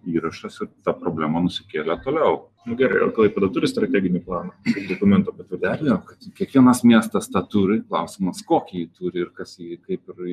įrašas 0.08 0.62
ir 0.64 0.70
ta 0.86 0.94
problema 0.96 1.42
nusikėlė 1.44 1.98
toliau. 2.04 2.46
Nu, 2.66 2.74
gerai, 2.74 2.98
o 3.06 3.12
Klaipėda 3.14 3.46
turi 3.54 3.68
strateginį 3.70 4.20
planą, 4.26 4.50
dokumento 4.88 5.30
patvirtinimą? 5.36 6.00
kad 6.08 6.24
kiekvienas 6.34 6.80
miestas 6.82 7.28
tą 7.30 7.44
turi, 7.46 7.76
klausimas, 7.86 8.40
kokį 8.48 8.80
jį 8.80 8.86
turi 8.98 9.22
ir 9.22 9.28
kas 9.36 9.54
jį 9.60 9.76
kaip 9.86 10.10
ir 10.10 10.32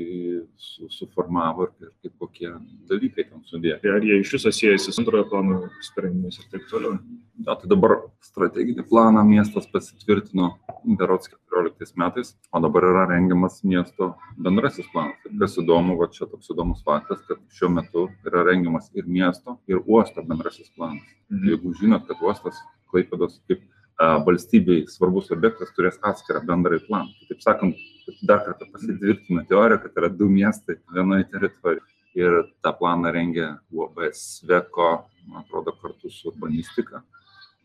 su, 0.57 0.89
suformavo 0.95 1.67
ir 1.69 1.91
kaip 2.01 2.15
kokie 2.23 2.49
dalykai 2.89 3.27
ten 3.27 3.45
sudėti. 3.45 3.91
Ar 3.93 4.01
jie 4.01 4.17
iš 4.23 4.33
viso 4.39 4.53
siejasi 4.55 4.89
su 4.89 5.03
antrojo 5.03 5.27
plano 5.29 5.59
sprendimais 5.85 6.41
ir 6.41 6.49
taip 6.49 6.65
toliau? 6.71 6.97
Ja, 7.43 7.53
tai 7.53 7.69
dabar 7.69 7.99
strateginį 8.25 8.87
planą 8.89 9.21
miestas 9.29 9.69
pasitvirtino 9.69 10.55
berots 10.97 11.29
14 11.53 11.97
metais, 12.01 12.33
o 12.49 12.61
dabar 12.65 12.85
yra 12.89 13.05
rengiamas 13.13 13.61
miesto 13.63 14.13
bendrasis 14.41 14.89
planas. 14.93 15.21
Ir 15.29 15.37
kas 15.41 15.57
įdomu, 15.61 15.99
va 16.01 16.09
čia 16.13 16.25
toks 16.29 16.49
įdomus 16.53 16.81
faktas, 16.85 17.21
kad 17.29 17.41
šiuo 17.53 17.69
metu 17.77 18.07
yra 18.25 18.45
rengiamas 18.49 18.89
ir 18.97 19.05
miesto, 19.05 19.59
ir 19.69 19.81
uosto 19.85 20.25
bendrasis 20.25 20.73
planas. 20.73 21.05
Mhm. 21.29 21.49
Jeigu 21.49 21.73
žinot, 21.81 22.07
kad 22.09 22.22
uostas 22.23 22.59
Klaipėdos 22.91 23.39
kaip 23.49 23.63
valstybei 23.99 24.85
svarbus 24.89 25.31
objektas 25.31 25.71
turės 25.75 25.99
atskirą 26.01 26.41
bendrąjį 26.47 26.85
planą. 26.87 27.11
Kitaip 27.21 27.41
sakant, 27.41 27.81
dar 28.25 28.43
kartą 28.45 28.67
pasitvirtina 28.71 29.45
teorija, 29.49 29.79
kad 29.83 29.97
yra 30.01 30.09
du 30.09 30.29
miestai 30.29 30.79
vienoje 30.93 31.27
teritorijoje. 31.31 31.81
Ir 32.13 32.43
tą 32.61 32.75
planą 32.77 33.09
rengia 33.09 33.47
UAB 33.73 34.11
Sveko, 34.13 35.07
man 35.25 35.41
atrodo, 35.41 35.73
kartu 35.81 36.11
su 36.13 36.29
urbanistika. 36.29 37.01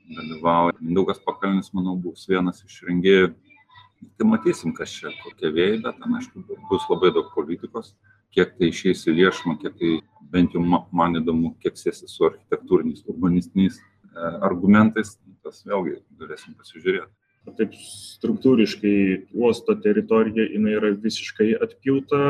Dalyvauja. 0.09 0.79
Mindaugas 0.81 1.21
Pakalnis, 1.21 1.69
manau, 1.77 1.97
bus 2.01 2.25
vienas 2.31 2.63
iš 2.65 2.79
rengėjų. 2.89 3.35
Tai 4.17 4.29
matysim, 4.31 4.73
kas 4.73 4.95
čia, 4.95 5.13
kokie 5.25 5.51
vėjai, 5.53 5.83
bet 5.85 5.99
ten, 6.01 6.15
aišku, 6.17 6.45
bus 6.71 6.87
labai 6.89 7.11
daug 7.13 7.29
politikos. 7.35 7.93
Kiek 8.33 8.55
tai 8.57 8.71
išeis 8.73 9.05
į 9.09 9.19
viešumą, 9.19 9.59
kiek 9.61 9.77
tai 9.77 9.93
bent 10.33 10.57
jau 10.57 10.63
man 10.65 11.21
įdomu, 11.21 11.53
kiek 11.61 11.77
sėsi 11.77 12.09
su 12.09 12.25
architektūriniais, 12.29 13.05
urbanistiniais 13.09 13.81
argumentais, 14.47 15.17
tas 15.45 15.65
vėlgi 15.67 16.01
galėsim 16.21 16.57
pasižiūrėti. 16.59 17.13
Taip 17.57 17.73
struktūriškai 17.79 19.31
uosto 19.39 19.73
teritorija 19.81 20.45
jinai 20.51 20.75
yra 20.77 20.91
visiškai 21.01 21.55
atpilta, 21.65 22.21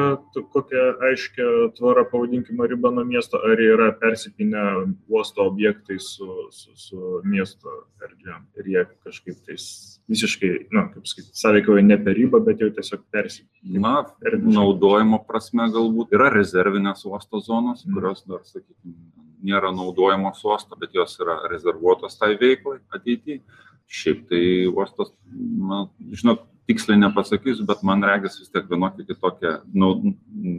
kokia 0.52 0.84
aiškia 1.08 1.46
tvara, 1.78 2.04
pavadinkime, 2.06 2.68
riba 2.70 2.92
nuo 2.94 3.02
miesto, 3.08 3.40
ar 3.42 3.58
yra 3.62 3.88
persipinę 3.98 4.64
uosto 5.10 5.46
objektai 5.48 5.98
su, 6.02 6.28
su, 6.54 6.74
su 6.78 7.22
miesto 7.26 7.72
erdvėm 8.04 8.46
ir 8.60 8.70
jie 8.74 8.84
kažkaip 9.06 9.40
tais 9.48 9.66
visiškai, 10.08 10.52
na, 10.76 10.86
kaip 10.92 11.08
sakyti, 11.08 11.34
sąveikauja 11.36 11.84
ne 11.84 11.98
per 12.04 12.16
ribą, 12.18 12.40
bet 12.44 12.62
jau 12.62 12.70
tiesiog 12.74 13.02
persipinę. 13.12 13.82
Na, 13.82 13.96
erdviškai. 14.22 14.54
naudojimo 14.54 15.22
prasme 15.28 15.66
galbūt 15.74 16.14
yra 16.16 16.30
rezervinės 16.36 17.04
uosto 17.08 17.42
zonos, 17.44 17.84
mm. 17.84 17.96
kurios 17.96 18.22
dar, 18.28 18.44
sakykime, 18.46 19.17
nėra 19.44 19.72
naudojamos 19.74 20.42
uosto, 20.44 20.76
bet 20.80 20.94
jos 20.96 21.16
yra 21.22 21.40
rezervuotos 21.50 22.18
tai 22.18 22.34
veiklai 22.40 22.78
ateityje. 22.94 23.42
Šiaip 23.88 24.26
tai 24.28 24.42
uostas, 24.68 25.14
na, 25.32 25.86
žinot, 26.12 26.42
tiksliai 26.68 27.00
nepasakysiu, 27.00 27.64
bet 27.68 27.80
man 27.88 28.04
regis 28.04 28.36
vis 28.42 28.50
tiek 28.52 28.66
vienokia 28.68 29.06
kitokia, 29.08 29.52
nu, 29.72 30.14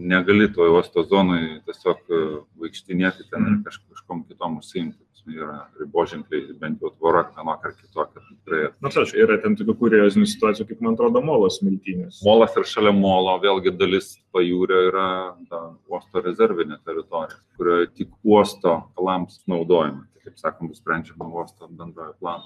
negali 0.09 0.47
toje 0.53 0.73
uosto 0.73 1.03
zonoje 1.05 1.59
tiesiog 1.67 1.99
e, 2.09 2.21
vaikštinėti 2.63 3.27
ten 3.29 3.45
ir 3.51 3.59
kaž, 3.67 3.77
kažkom 3.91 4.23
kitom 4.31 4.57
užsiimti. 4.63 4.97
Yra 5.29 5.57
riboženkliai, 5.79 6.55
bent 6.61 6.81
jau 6.83 6.91
tvora 6.95 7.25
vienokia 7.35 7.69
ar 7.69 7.75
kitokia. 7.77 8.23
Tikrai. 8.29 8.61
Na, 8.81 8.89
tai 8.89 9.03
aišku, 9.03 9.19
yra 9.25 9.37
ten 9.43 9.57
tokių 9.59 9.75
kuriozinių 9.81 10.29
situacijų, 10.31 10.67
kaip 10.69 10.83
man 10.85 10.97
atrodo, 10.97 11.21
molas 11.25 11.59
miltinės. 11.65 12.21
Molas 12.25 12.55
ir 12.57 12.67
šalia 12.69 12.93
molo, 12.95 13.35
vėlgi 13.43 13.75
dalis 13.77 14.15
pajūrio 14.35 14.85
yra 14.89 15.09
ta 15.51 15.63
uosto 15.91 16.23
rezervinė 16.25 16.79
teritorija, 16.87 17.37
kurioje 17.59 17.91
tik 17.99 18.13
uosto 18.23 18.79
kalams 18.97 19.41
naudojama 19.49 20.07
kaip 20.23 20.39
sakom, 20.39 20.69
bus 20.71 20.79
sprendžiama 20.81 21.27
uosto 21.27 21.67
bendrojo 21.69 22.13
plano. 22.19 22.45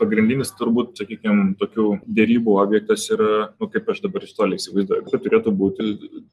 Pagrindinis 0.00 0.52
turbūt, 0.58 0.94
sakykime, 1.00 1.54
tokių 1.60 1.86
dėrybų 2.18 2.56
objektas 2.62 3.06
yra, 3.14 3.48
nu, 3.60 3.68
kaip 3.72 3.88
aš 3.92 4.02
dabar 4.04 4.26
iš 4.26 4.34
toliai 4.38 4.60
įsivaizduoju, 4.60 5.06
kad 5.10 5.24
turėtų 5.26 5.54
būti 5.60 5.88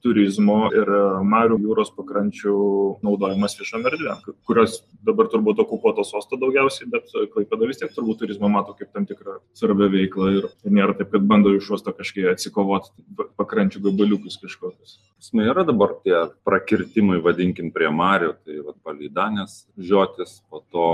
turizmo 0.06 0.60
ir 0.74 0.90
marių 1.34 1.60
jūros 1.64 1.94
pakrančių 1.98 2.58
naudojimas 3.06 3.58
viešam 3.60 3.86
erdvėm, 3.92 4.24
kurios 4.48 4.82
dabar 5.06 5.30
turbūt 5.34 5.62
okupuotos 5.64 6.14
uosto 6.16 6.40
daugiausiai, 6.42 6.90
bet 6.94 7.12
Klaipėda 7.34 7.70
vis 7.70 7.82
tiek 7.82 7.94
turbūt 7.94 8.24
turizmą 8.24 8.52
mato 8.52 8.76
kaip 8.78 8.92
tam 8.96 9.08
tikrą 9.10 9.40
svarbę 9.58 9.90
veiklą 9.94 10.30
ir, 10.40 10.50
nėra 10.66 10.96
taip, 10.98 11.14
kad 11.14 11.26
bando 11.28 11.54
iš 11.56 11.72
uosto 11.74 11.94
kažkiek 11.96 12.32
atsikovoti 12.34 12.94
pakrančių 13.40 13.84
gabaliukus 13.88 14.40
kažkokius. 14.42 14.98
Yra 15.32 15.64
dabar 15.64 15.94
tie 16.04 16.18
prakirtimai, 16.44 17.22
vadinkim, 17.24 17.72
prie 17.72 17.90
Mario, 17.90 18.34
tai 18.44 18.60
vad 18.60 18.76
palydanės 18.84 19.64
žiotis, 19.80 20.42
po 20.50 20.60
to 20.74 20.88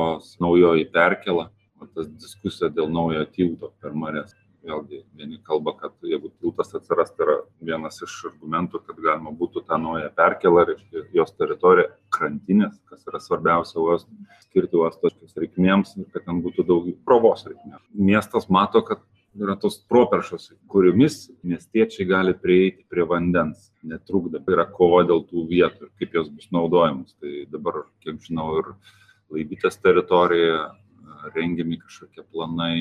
naujoji 0.44 0.86
perkela, 0.94 1.50
o 1.82 1.88
tas 1.88 2.08
diskusija 2.08 2.70
dėl 2.70 2.92
naujojo 2.94 3.26
tilto 3.34 3.72
per 3.82 3.96
Marės. 3.98 4.36
Vėlgi, 4.60 5.00
vieni 5.16 5.38
kalba, 5.40 5.72
kad 5.80 5.94
jeigu 6.04 6.30
tiltas 6.44 6.74
atsiras, 6.76 7.14
tai 7.16 7.24
yra 7.26 7.36
vienas 7.64 8.02
iš 8.04 8.18
argumentų, 8.28 8.82
kad 8.86 8.98
galima 9.02 9.32
būtų 9.32 9.64
tą 9.70 9.78
naują 9.80 10.10
perkelą, 10.18 10.66
reiškia 10.68 11.06
jos 11.16 11.32
teritoriją 11.40 11.88
krantinės, 12.12 12.76
kas 12.92 13.08
yra 13.08 13.22
svarbiausia 13.24 13.80
uosto, 13.80 14.12
skirti 14.44 14.78
uosto 14.78 15.10
reikmėms 15.40 15.96
ir 15.96 16.10
kad 16.12 16.28
ten 16.28 16.44
būtų 16.44 16.68
daug 16.68 16.92
provos 17.08 17.48
reikmėms. 17.48 17.88
Miestas 17.96 18.50
mato, 18.52 18.84
kad 18.84 19.02
yra 19.38 19.56
tos 19.60 19.78
properšos, 19.90 20.50
kuriomis 20.72 21.30
miestiečiai 21.46 22.08
gali 22.10 22.34
prieiti 22.34 22.86
prie 22.90 23.06
vandens, 23.08 23.70
netrukda. 23.86 24.42
Yra 24.50 24.66
kova 24.66 25.04
dėl 25.08 25.24
tų 25.30 25.46
vietų 25.50 25.88
ir 25.88 25.92
kaip 26.02 26.18
jos 26.18 26.30
bus 26.34 26.50
naudojamos. 26.56 27.16
Tai 27.22 27.46
dabar, 27.54 27.84
kiek 28.04 28.20
žinau, 28.26 28.52
ir 28.62 28.72
laivytės 29.30 29.80
teritorijoje 29.84 30.60
rengiami 31.36 31.80
kažkokie 31.82 32.24
planai 32.32 32.80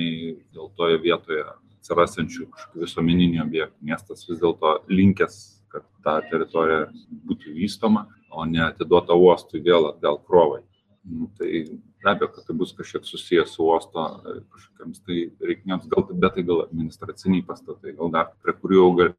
dėl 0.55 0.71
toje 0.79 0.99
vietoje 1.03 1.45
atsirasančių 1.79 2.49
visuomeninių 2.79 3.43
objektų. 3.45 3.77
Miestas 3.91 4.25
vis 4.29 4.41
dėlto 4.43 4.79
linkęs, 4.91 5.39
kad 5.73 5.85
ta 6.05 6.19
teritorija 6.31 6.89
būtų 7.29 7.55
vystoma, 7.57 8.07
o 8.31 8.45
ne 8.45 8.63
atiduota 8.67 9.17
uostui 9.17 9.61
vėl 9.65 9.91
atgal 9.91 10.21
krovai. 10.25 10.63
Nu, 11.11 11.31
tai 11.39 11.65
be 12.03 12.11
abejo, 12.11 12.29
kad 12.35 12.45
tai 12.47 12.55
bus 12.57 12.75
kažkiek 12.77 13.05
susijęs 13.09 13.55
su 13.55 13.65
uosto 13.65 14.03
e, 14.05 14.35
kažkokiams 14.53 15.01
tai 15.07 15.19
reikmėms, 15.51 15.87
gal, 15.93 16.05
bet 16.11 16.35
tai 16.37 16.45
gal 16.51 16.61
administraciniai 16.67 17.47
pastatai, 17.49 17.95
gal 17.97 18.13
dar 18.13 18.35
prie 18.45 18.55
kurių 18.61 18.85
gal, 18.99 19.15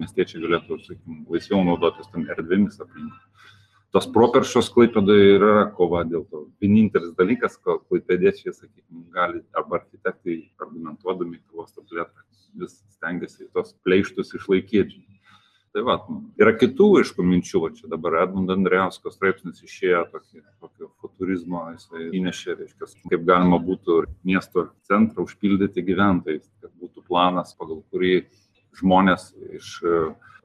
miestiečiai 0.00 0.42
galėtų, 0.46 0.78
sakykime, 0.86 1.20
laisviau 1.34 1.60
naudotis 1.68 2.08
tam 2.12 2.24
erdvėmis 2.32 2.80
aplink. 2.80 3.12
Tos 3.94 4.08
properšos 4.10 4.72
klaipėdoje 4.74 5.26
yra 5.36 5.68
kova 5.76 6.00
dėl 6.08 6.24
to. 6.30 6.46
Vienintelis 6.64 7.12
dalykas, 7.18 7.60
ko 7.62 7.76
klaipėdiečiai, 7.84 8.56
sakykime, 8.56 9.04
gali 9.14 9.44
arba 9.54 9.82
architektai 9.82 10.40
argumentuodami 10.64 11.38
uosto 11.52 11.84
plėtrą 11.84 12.24
vis 12.58 12.80
stengiasi 12.96 13.50
tos 13.54 13.74
pleištus 13.86 14.34
išlaikyti. 14.38 15.04
Tai 15.74 15.82
va, 15.82 15.94
yra 16.38 16.52
kitų 16.54 16.86
aišku 17.00 17.24
minčių, 17.26 17.60
va 17.64 17.68
čia 17.74 17.88
dabar 17.90 18.20
Edmund 18.20 18.52
Andriausko 18.54 19.10
straipsnis 19.10 19.58
išėjo 19.66 20.04
tokį, 20.12 20.42
tokio 20.62 20.90
futurizmo, 21.02 21.64
jisai 21.72 22.12
įnešė, 22.14 22.54
reiškia, 22.60 22.88
kaip 23.10 23.24
galima 23.26 23.58
būtų 23.58 23.96
miesto 24.22 24.68
centrą 24.86 25.26
užpildyti 25.26 25.82
gyventojais, 25.88 26.46
kad 26.62 26.70
būtų 26.78 27.02
planas, 27.08 27.56
pagal 27.58 27.82
kurį 27.90 28.12
žmonės 28.78 29.26
iš 29.58 29.74
e, 29.82 29.98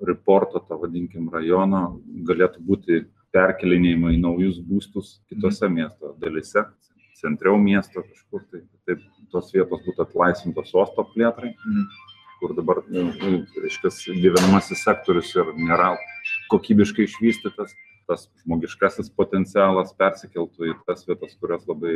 reporto, 0.10 0.64
tą 0.66 0.82
vadinkim, 0.82 1.30
rajono 1.30 1.84
galėtų 2.26 2.66
būti 2.66 3.04
perkelinėjimai 3.30 4.18
į 4.18 4.24
naujus 4.26 4.58
būstus 4.66 5.20
kitose 5.30 5.68
mhm. 5.70 5.78
miesto 5.78 6.16
dalise, 6.18 6.66
centriau 7.22 7.62
miesto 7.62 8.02
kažkur, 8.02 8.50
tai 8.50 8.66
taip 8.90 9.06
tos 9.30 9.54
vietos 9.54 9.86
būtų 9.86 10.10
atlaisvintos 10.10 10.74
uosto 10.74 11.06
plėtrai. 11.14 11.54
Mhm 11.54 12.09
kur 12.40 12.56
dabar, 12.58 12.82
nu, 12.88 13.10
nu, 13.12 13.44
reiškia, 13.60 13.92
gyvenamasis 14.24 14.84
sektorius 14.86 15.32
ir 15.36 15.52
nėra 15.60 15.94
kokybiškai 16.52 17.06
išvystytas, 17.08 17.76
tas 18.10 18.26
žmogiškasis 18.42 19.12
potencialas 19.14 19.94
persikeltų 20.00 20.72
į 20.72 20.76
tas 20.88 21.06
vietas, 21.06 21.36
kurios 21.42 21.68
labai 21.70 21.96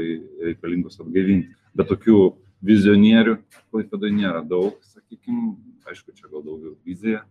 reikalingos 0.50 1.00
atgaivinti. 1.02 1.56
Bet 1.74 1.90
tokių 1.90 2.20
vizionierių 2.64 3.38
klaipėdai 3.74 4.12
nėra 4.14 4.44
daug, 4.46 4.78
sakykime, 4.94 5.56
aišku, 5.90 6.14
čia 6.16 6.30
gal 6.30 6.46
daugiau 6.46 6.76
vizija, 6.86 7.24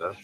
bet 0.00 0.18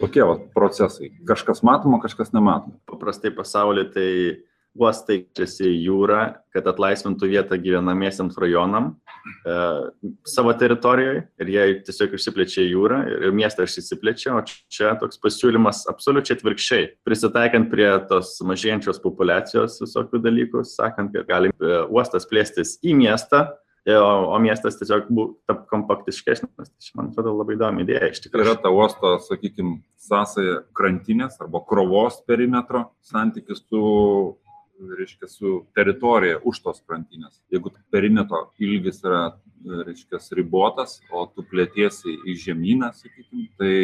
tokie 0.00 0.22
va, 0.26 0.38
procesai. 0.54 1.10
Kažkas 1.28 1.64
matoma, 1.66 2.00
kažkas 2.02 2.32
nematoma. 2.36 2.78
Paprastai 2.90 3.34
pasaulyje 3.34 3.90
tai 3.96 4.08
uostai 4.78 5.22
keičiasi 5.22 5.68
į 5.68 5.80
jūrą, 5.86 6.20
kad 6.52 6.66
atlaisvintų 6.70 7.28
vietą 7.30 7.58
gyvenamiesiams 7.60 8.36
rajonam 8.40 8.92
e, 8.92 9.56
savo 10.28 10.54
teritorijoje 10.58 11.24
ir 11.42 11.52
jie 11.52 11.64
tiesiog 11.86 12.16
išsiplečia 12.16 12.64
į 12.64 12.70
jūrą 12.72 13.00
ir, 13.10 13.26
ir 13.28 13.36
miestas 13.36 13.76
išsiplečia, 13.80 14.34
o 14.36 14.42
čia 14.46 14.94
toks 15.00 15.20
pasiūlymas 15.22 15.84
absoliučiai 15.92 16.38
atvirkščiai, 16.38 16.90
prisitaikant 17.06 17.68
prie 17.72 17.90
tos 18.08 18.38
mažėjančios 18.48 19.02
populacijos 19.04 19.80
visokių 19.84 20.22
dalykų, 20.24 20.64
sakant, 20.68 21.12
kad 21.16 21.28
gali 21.28 21.52
e, 21.52 21.82
uostas 21.92 22.28
plėstis 22.30 22.78
į 22.80 22.96
miestą, 23.02 23.44
e, 23.84 23.96
o, 23.98 24.32
o 24.32 24.40
miestas 24.42 24.80
tiesiog 24.80 25.12
tap 25.48 25.66
kompaktiškesnis. 25.72 26.52
Tai 26.72 26.96
man 26.96 27.12
atrodo 27.12 27.36
labai 27.42 27.58
įdomi 27.58 27.84
idėja 27.84 28.12
iš 28.12 28.24
tikrųjų. 28.24 28.48
Yra 28.48 28.60
ta 28.60 28.72
uosto, 28.72 29.18
sakykime, 29.28 29.82
sąsaja 30.02 30.62
krantinės 30.76 31.36
arba 31.44 31.60
krovos 31.68 32.22
perimetro 32.26 32.88
santykis 33.06 33.66
su 33.68 33.82
reiškia, 34.98 35.28
su 35.28 35.52
teritorija 35.76 36.40
už 36.48 36.60
tos 36.64 36.80
krantinės. 36.86 37.40
Jeigu 37.52 37.72
perimetro 37.92 38.48
ilgis 38.62 39.02
yra, 39.04 39.22
reiškia, 39.86 40.20
ribotas, 40.38 40.98
o 41.12 41.26
tu 41.30 41.44
plėtiesi 41.46 42.16
į 42.28 42.36
žemyną, 42.46 42.92
sakykime, 42.96 43.48
tai 43.60 43.74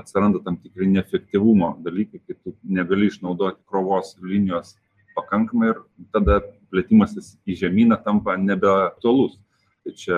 atsiranda 0.00 0.40
tam 0.44 0.56
tikri 0.60 0.88
neefektyvumo 0.90 1.74
dalykai, 1.84 2.22
kai 2.26 2.38
tu 2.44 2.54
negali 2.64 3.10
išnaudoti 3.10 3.60
krovos 3.68 4.14
linijos 4.22 4.76
pakankamai 5.16 5.72
ir 5.74 5.82
tada 6.14 6.40
plėtimasis 6.70 7.34
į 7.48 7.58
žemyną 7.64 7.98
tampa 8.04 8.36
nebeaktualus. 8.40 9.38
Tai 9.84 9.92
čia 9.96 10.16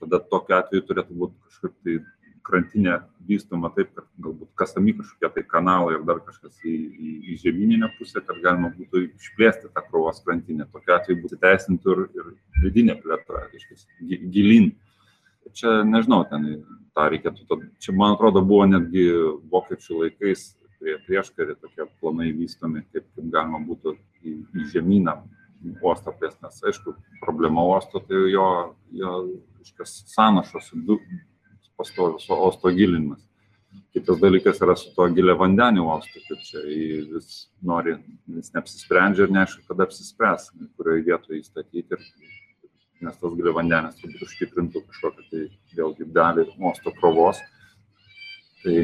tada 0.00 0.20
tokiu 0.30 0.56
atveju 0.58 0.86
turėtų 0.88 1.18
būti 1.22 1.36
kažkaip 1.46 1.74
tai 1.86 1.98
krantinė 2.48 2.98
vystoma 3.28 3.70
taip, 3.76 3.90
kad 3.96 4.06
galbūt 4.24 4.50
kasami 4.58 4.94
kažkokie 4.96 5.30
tai 5.34 5.44
kanalai 5.46 5.98
ir 5.98 6.04
dar 6.08 6.20
kažkas 6.24 6.56
į, 6.64 6.74
į, 6.74 7.14
į 7.32 7.38
žemyninę 7.44 7.90
pusę, 7.98 8.22
kad 8.24 8.40
galima 8.44 8.72
būtų 8.74 9.04
išplėsti 9.06 9.72
tą 9.74 9.84
krovos 9.88 10.22
krantinę. 10.24 10.66
Tokiu 10.72 10.96
atveju 10.96 11.22
būtų 11.24 11.40
teisintų 11.44 11.96
ir, 11.96 12.04
ir 12.18 12.62
vidinė 12.64 12.96
plėtra, 13.02 13.46
reiškia, 13.52 13.80
gilin. 14.34 14.72
Čia 15.56 15.80
nežinau, 15.88 16.22
ten 16.28 16.48
tą 16.96 17.08
reikėtų, 17.12 17.60
čia 17.80 17.94
man 17.96 18.16
atrodo 18.16 18.42
buvo 18.44 18.66
netgi 18.68 19.06
vokiečių 19.52 20.02
laikais 20.02 20.50
prie 20.78 20.96
prieškarį 21.06 21.56
tokie 21.58 21.86
planai 22.00 22.30
vystomi, 22.36 22.84
kaip, 22.92 23.06
kaip 23.16 23.30
galima 23.32 23.60
būtų 23.66 23.96
į, 24.22 24.34
į 24.54 24.66
žemyną 24.74 25.16
uostą 25.82 26.14
plėsti, 26.14 26.44
nes 26.44 26.60
aišku, 26.70 26.94
problema 27.22 27.64
uosto 27.66 28.02
tai 28.04 28.20
jo, 28.32 28.48
jo 28.94 29.14
iškas 29.64 30.02
sąnašos, 30.12 30.70
pastovius 31.78 32.28
uosto 32.34 32.72
gilinimas. 32.74 33.22
Kitas 33.92 34.20
dalykas 34.20 34.60
yra 34.64 34.74
su 34.76 34.90
tuo 34.94 35.08
gilia 35.12 35.34
vandeniu 35.36 35.84
uostu, 35.88 36.20
kad 36.28 36.40
čia 36.44 36.62
vis 37.12 37.48
nori, 37.70 37.96
vis 38.38 38.50
neapsisprendžia 38.54 39.26
ir 39.26 39.34
neaišku, 39.36 39.64
kada 39.68 39.86
apsispręs, 39.88 40.50
kurioje 40.76 41.04
vietoje 41.08 41.42
įstatyti, 41.42 41.84
ir, 41.96 42.02
nes 43.04 43.20
tas 43.20 43.36
gilia 43.36 43.54
vandenis 43.56 44.00
turbūt 44.00 44.24
užtikrintų 44.26 44.82
kažkokią 44.88 45.26
tai 45.30 45.44
vėlgi 45.78 46.08
dalį 46.16 46.48
uosto 46.56 46.94
krovos. 46.98 47.42
Tai, 48.58 48.78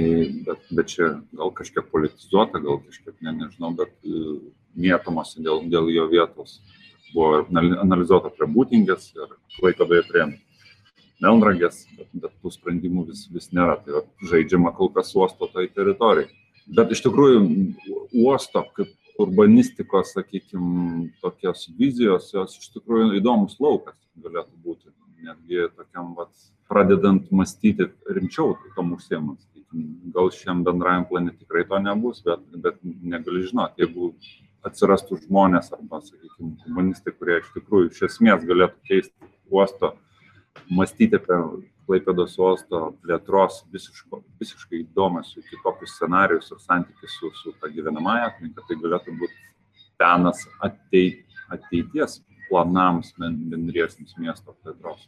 bet, 0.47 0.67
bet 0.71 0.91
čia 0.93 1.09
gal 1.35 1.51
kažkiek 1.59 1.89
politizuota, 1.91 2.61
gal 2.63 2.79
kažkiek, 2.85 3.17
ne, 3.27 3.33
nežinau, 3.41 3.73
bet 3.75 3.91
e, 4.07 4.37
mėtomasi 4.79 5.43
dėl, 5.43 5.65
dėl 5.73 5.91
jo 5.91 6.05
vietos. 6.13 6.61
Buvo 7.11 7.43
analizuota 7.59 8.31
prie 8.35 8.47
būtingės 8.55 9.11
ir 9.17 9.35
klaipėdoje 9.57 10.05
prie 10.07 10.29
melnragės, 11.23 11.85
bet, 11.97 12.09
bet 12.13 12.35
tų 12.43 12.53
sprendimų 12.55 13.07
vis, 13.11 13.27
vis 13.33 13.51
nėra. 13.55 13.79
Tai 13.85 14.05
žaidžiama 14.31 14.75
kol 14.77 14.91
kas 14.95 15.15
uosto 15.17 15.49
toj 15.53 15.71
teritorijai. 15.75 16.31
Bet 16.75 16.95
iš 16.95 17.05
tikrųjų 17.05 17.43
uosto 18.25 18.65
kaip 18.77 18.93
urbanistikos, 19.21 20.15
sakykime, 20.17 21.11
tokios 21.23 21.69
vizijos, 21.79 22.31
jos 22.35 22.57
iš 22.59 22.73
tikrųjų 22.75 23.19
įdomus 23.21 23.59
laukas 23.63 23.99
galėtų 24.21 24.63
būti. 24.65 24.91
Netgi 25.25 25.71
tokiam, 25.73 26.11
vat, 26.19 26.33
pradedant 26.69 27.31
mąstyti 27.33 27.87
rimčiau 28.13 28.59
tom 28.75 28.93
užsiemant. 28.97 29.41
Gal 30.15 30.29
šiam 30.35 30.61
bendrajam 30.67 31.07
plane 31.09 31.33
tikrai 31.33 31.65
to 31.69 31.79
nebus, 31.81 32.21
bet, 32.27 32.43
bet 32.61 32.77
negali 32.85 33.47
žinoti, 33.47 33.87
jeigu 33.87 34.13
atsirastų 34.65 35.23
žmonės 35.25 35.73
arba, 35.75 36.03
sakykime, 36.05 36.59
humanistai, 36.67 37.15
kurie 37.17 37.41
iš 37.41 37.49
tikrųjų 37.57 37.89
iš 37.91 38.03
esmės 38.11 38.45
galėtų 38.49 38.91
keisti 38.91 39.33
uosto 39.53 39.95
mąstyti 40.71 41.17
apie 41.21 41.39
Klaipėdos 41.85 42.39
uosto 42.41 42.79
plėtros 43.05 43.59
visiško, 43.73 44.23
visiškai 44.41 44.79
įdomius 44.81 45.35
kitokius 45.51 45.99
scenarius 45.99 46.49
ir 46.55 46.61
santykius 46.63 47.17
su, 47.19 47.29
su 47.43 47.53
ta 47.61 47.69
gyvenamąją 47.69 48.31
aplinka, 48.31 48.65
tai 48.65 48.79
galėtų 48.81 49.13
būti 49.21 49.37
penas 50.01 50.47
ateit, 50.65 51.21
ateities 51.53 52.23
planams 52.49 53.13
bendriesiams 53.19 54.17
miesto 54.17 54.57
plėtros. 54.63 55.05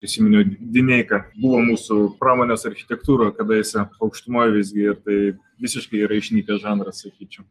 Prisiminiau 0.00 0.44
Dineiką, 0.60 1.22
buvo 1.40 1.60
mūsų 1.64 1.98
pramonės 2.20 2.66
architektūra, 2.68 3.30
kada 3.36 3.56
jis 3.60 3.74
aukštumoje 3.76 4.56
visgi 4.56 4.88
ir 4.90 4.98
tai 5.04 5.20
visiškai 5.60 6.02
yra 6.04 6.18
išnykęs 6.20 6.60
žanras, 6.64 7.00
sakyčiau. 7.04 7.44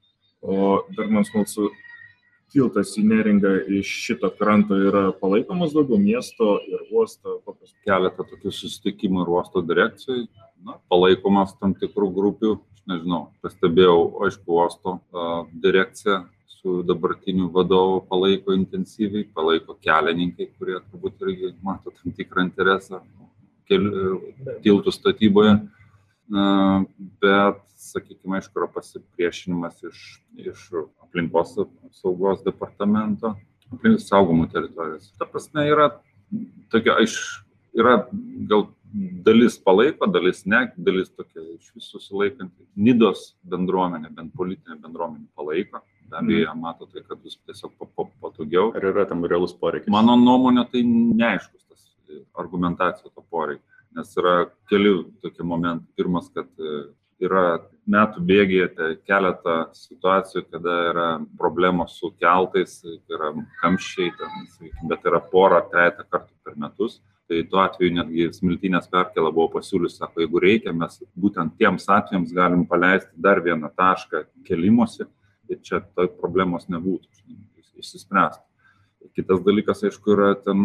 O 0.45 0.84
dar 0.97 1.10
man 1.10 1.25
smalsu, 1.25 1.71
tiltas 2.55 2.93
į 2.99 3.03
neringą 3.09 3.51
iš 3.79 3.89
šito 4.05 4.29
kranto 4.37 4.77
yra 4.79 5.09
palaikomas 5.19 5.75
daugiau 5.75 5.99
miesto 5.99 6.55
ir 6.69 6.85
uosto? 6.89 7.41
Kokios? 7.45 7.73
Keletą 7.87 8.23
tokių 8.29 8.53
susitikimų 8.55 9.25
ir 9.25 9.33
uosto 9.35 9.63
direkcijai, 9.65 10.23
na, 10.65 10.79
palaikomas 10.91 11.53
tam 11.59 11.75
tikrų 11.77 12.09
grupių, 12.15 12.53
aš 12.75 12.85
nežinau, 12.91 13.25
pastebėjau, 13.43 13.99
aišku, 14.25 14.55
uosto 14.55 14.99
direkcija 15.63 16.23
su 16.55 16.79
dabartiniu 16.87 17.51
vadovu 17.53 17.99
palaiko 18.09 18.55
intensyviai, 18.55 19.27
palaiko 19.37 19.75
kelininkai, 19.85 20.47
kurie 20.57 20.79
turbūt 20.87 21.21
irgi 21.27 21.51
mato 21.65 21.93
tam 21.93 22.15
tikrą 22.17 22.47
interesą 22.47 23.03
kelių, 23.69 24.15
tiltų 24.65 24.93
statyboje. 24.93 25.59
Bet, 27.21 27.61
sakykime, 27.77 28.39
aišku, 28.39 28.57
yra 28.57 28.69
pasipriešinimas 28.73 29.83
iš, 29.91 29.99
iš 30.41 30.63
aplinkos 31.15 31.56
apsaugos 31.88 32.43
departamento, 32.43 33.36
aplinkos 33.71 34.10
saugomų 34.10 34.49
teritorijos. 34.51 35.13
Ta 35.19 35.25
prasme 35.30 35.63
yra 35.71 35.89
tokia, 36.73 36.97
aiš, 36.99 37.15
yra 37.75 38.01
gal 38.49 38.67
dalis 39.23 39.58
palaiko, 39.60 40.08
dalis 40.12 40.43
ne, 40.45 40.65
dalis 40.78 41.12
tokia 41.15 41.43
iš 41.56 41.71
visų 41.75 41.99
susilaikanti. 41.99 42.67
Nidos 42.75 43.34
bendruomenė, 43.47 44.12
bent 44.15 44.36
politinė 44.36 44.80
bendruomenė 44.84 45.28
palaiko. 45.36 45.84
Be 46.06 46.19
abejo, 46.19 46.51
mm. 46.51 46.62
mato 46.62 46.86
tai, 46.91 47.01
kad 47.08 47.17
bus 47.23 47.39
tiesiog 47.47 47.71
patogiau. 48.21 48.69
Ar 48.75 48.91
yra 48.91 49.08
tam 49.10 49.23
realus 49.25 49.56
poreikis? 49.58 49.89
Mano 49.91 50.13
nuomonė 50.19 50.67
tai 50.69 50.84
neaiškus 50.86 51.63
tas 51.65 52.19
argumentacija 52.38 53.10
to 53.10 53.23
poreikio, 53.32 53.63
nes 53.97 54.12
yra 54.21 54.36
keli 54.69 54.93
tokie 55.23 55.47
momentai. 55.47 55.89
Pirmas, 55.97 56.30
kad 56.36 56.51
yra 57.23 57.45
metų 57.86 58.21
bėgyje 58.25 58.67
tai 58.75 58.89
keletą 59.08 59.58
situacijų, 59.78 60.45
kada 60.51 60.78
yra 60.91 61.08
problemos 61.39 61.97
su 61.99 62.12
keltais, 62.19 62.80
yra 63.12 63.32
kamščiai, 63.62 64.13
ten, 64.19 64.71
bet 64.89 65.06
yra 65.06 65.21
pora, 65.32 65.62
trejata 65.71 66.08
kartų 66.10 66.34
per 66.43 66.58
metus. 66.60 67.01
Tai 67.25 67.39
tuo 67.49 67.58
atveju 67.63 67.95
netgi 67.95 68.28
smiltinės 68.36 68.86
perkela 68.91 69.32
buvo 69.34 69.56
pasiūlys, 69.56 69.95
sako, 69.97 70.21
jeigu 70.21 70.41
reikia, 70.43 70.73
mes 70.78 70.99
būtent 71.17 71.56
tiems 71.58 71.88
atvejams 71.89 72.34
galim 72.38 72.67
paleisti 72.69 73.10
dar 73.17 73.41
vieną 73.41 73.71
tašką 73.73 74.28
kelimuose 74.45 75.08
ir 75.49 75.62
čia 75.65 75.80
tai 75.97 76.06
problemos 76.19 76.67
nebūtų 76.69 77.10
išsispręsti. 77.82 78.43
Kitas 79.15 79.41
dalykas, 79.45 79.84
aišku, 79.86 80.13
yra 80.15 80.34
ten 80.38 80.60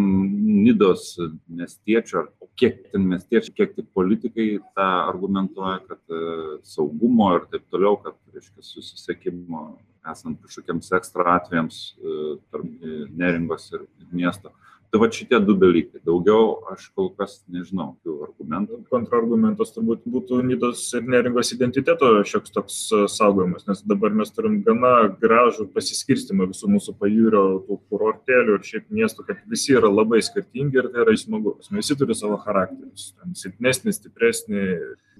Nidos 0.64 1.14
miestiečio, 1.48 2.26
kiek 2.60 2.80
ten 2.92 3.06
miestiečiai, 3.08 3.54
kiek 3.56 3.76
tik 3.76 3.88
politikai 3.96 4.48
tą 4.76 4.88
argumentuoja, 5.08 5.78
kad 5.88 6.14
e, 6.14 6.24
saugumo 6.68 7.30
ir 7.38 7.46
taip 7.52 7.64
toliau, 7.72 7.96
kad, 8.04 8.18
reiškia, 8.34 8.64
susisiekimo 8.64 9.64
esant 10.10 10.40
kažkokiems 10.44 10.92
ekstra 11.00 11.36
atvejams 11.38 11.80
e, 11.96 12.18
tarp 12.52 12.90
neringos 13.20 13.70
ir 13.74 13.86
miesto. 14.12 14.52
Tai 14.90 14.98
va 14.98 15.06
šitie 15.14 15.38
du 15.46 15.54
dalykai. 15.54 16.00
Daugiau 16.02 16.64
aš 16.72 16.88
kol 16.98 17.12
kas 17.14 17.36
nežinau 17.46 17.92
tų 18.02 18.16
argumentų. 18.26 18.80
Kontrargumentas 18.90 19.70
turbūt 19.76 20.02
būtų 20.10 20.40
Nidos 20.48 20.82
ir 20.98 21.04
neringos 21.06 21.52
identiteto 21.54 22.08
šioks 22.26 22.54
toks 22.56 22.78
e, 22.90 23.04
saugojimas, 23.12 23.68
nes 23.68 23.84
dabar 23.86 24.16
mes 24.18 24.34
turim 24.34 24.58
gana 24.66 24.94
gražų 25.22 25.68
pasiskirstimą 25.76 26.48
visų 26.50 26.72
mūsų 26.74 26.96
pajūrio, 26.98 27.44
tų 27.68 27.78
kurortėlių 27.86 28.58
ir 28.58 28.66
šiaip 28.66 28.90
miestų, 28.98 29.28
kad 29.28 29.44
visi 29.52 29.76
yra 29.78 29.92
labai 29.92 30.24
skirtingi 30.26 30.82
ir 30.82 30.90
tai 30.90 31.04
yra 31.04 31.14
smagu. 31.22 31.54
Visi 31.70 31.98
turi 32.00 32.18
savo 32.18 32.40
charakterius. 32.42 33.12
Silpnesnį, 33.38 33.94
stipresnį, 33.94 34.66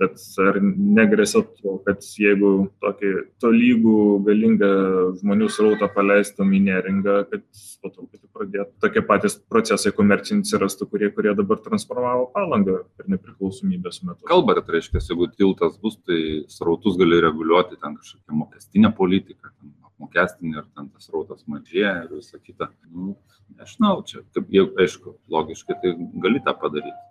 bet 0.00 0.20
ar 0.40 0.58
negrėsia 0.64 1.42
to, 1.60 1.74
kad 1.84 2.04
jeigu 2.18 2.50
tokį 2.82 3.10
tolygų, 3.42 3.96
galingą 4.26 4.70
žmonių 5.20 5.48
srautą 5.52 5.90
paleistum 5.94 6.52
į 6.56 6.62
neringą, 6.68 7.16
kad 7.30 7.44
po 7.82 7.92
truputį 7.92 8.30
pradėtų 8.36 8.84
tokie 8.84 9.02
patys 9.06 9.36
procesai 9.52 9.92
komerciniai 9.96 10.44
atsirastų, 10.44 10.88
kurie, 10.92 11.10
kurie 11.16 11.34
dabar 11.36 11.60
transformavo 11.64 12.30
palangą 12.34 12.80
per 12.96 13.10
nepriklausomybės 13.12 14.02
metu. 14.06 14.24
Kalba, 14.30 14.56
kad 14.60 14.72
reiškia, 14.76 15.02
jeigu 15.10 15.28
tiltas 15.36 15.76
bus, 15.82 15.98
tai 16.08 16.20
srautus 16.52 16.96
gali 17.00 17.20
reguliuoti 17.26 17.80
ten 17.80 17.98
kažkokią 18.00 18.40
mokestinę 18.40 18.94
politiką, 18.96 19.52
ten 19.52 19.76
apmokestinį 19.90 20.56
ir 20.62 20.66
ten 20.72 20.88
tas 20.94 21.12
rautas 21.12 21.44
mažėja 21.50 21.96
ir 22.06 22.16
visa 22.16 22.40
kita. 22.40 22.72
Nu, 22.88 23.14
nežinau, 23.58 24.00
čia, 24.08 24.24
kaip, 24.34 24.48
jau, 24.54 24.70
aišku, 24.80 25.16
logiškai 25.36 25.80
tai 25.82 25.96
gali 26.24 26.42
tą 26.46 26.56
padaryti 26.56 27.09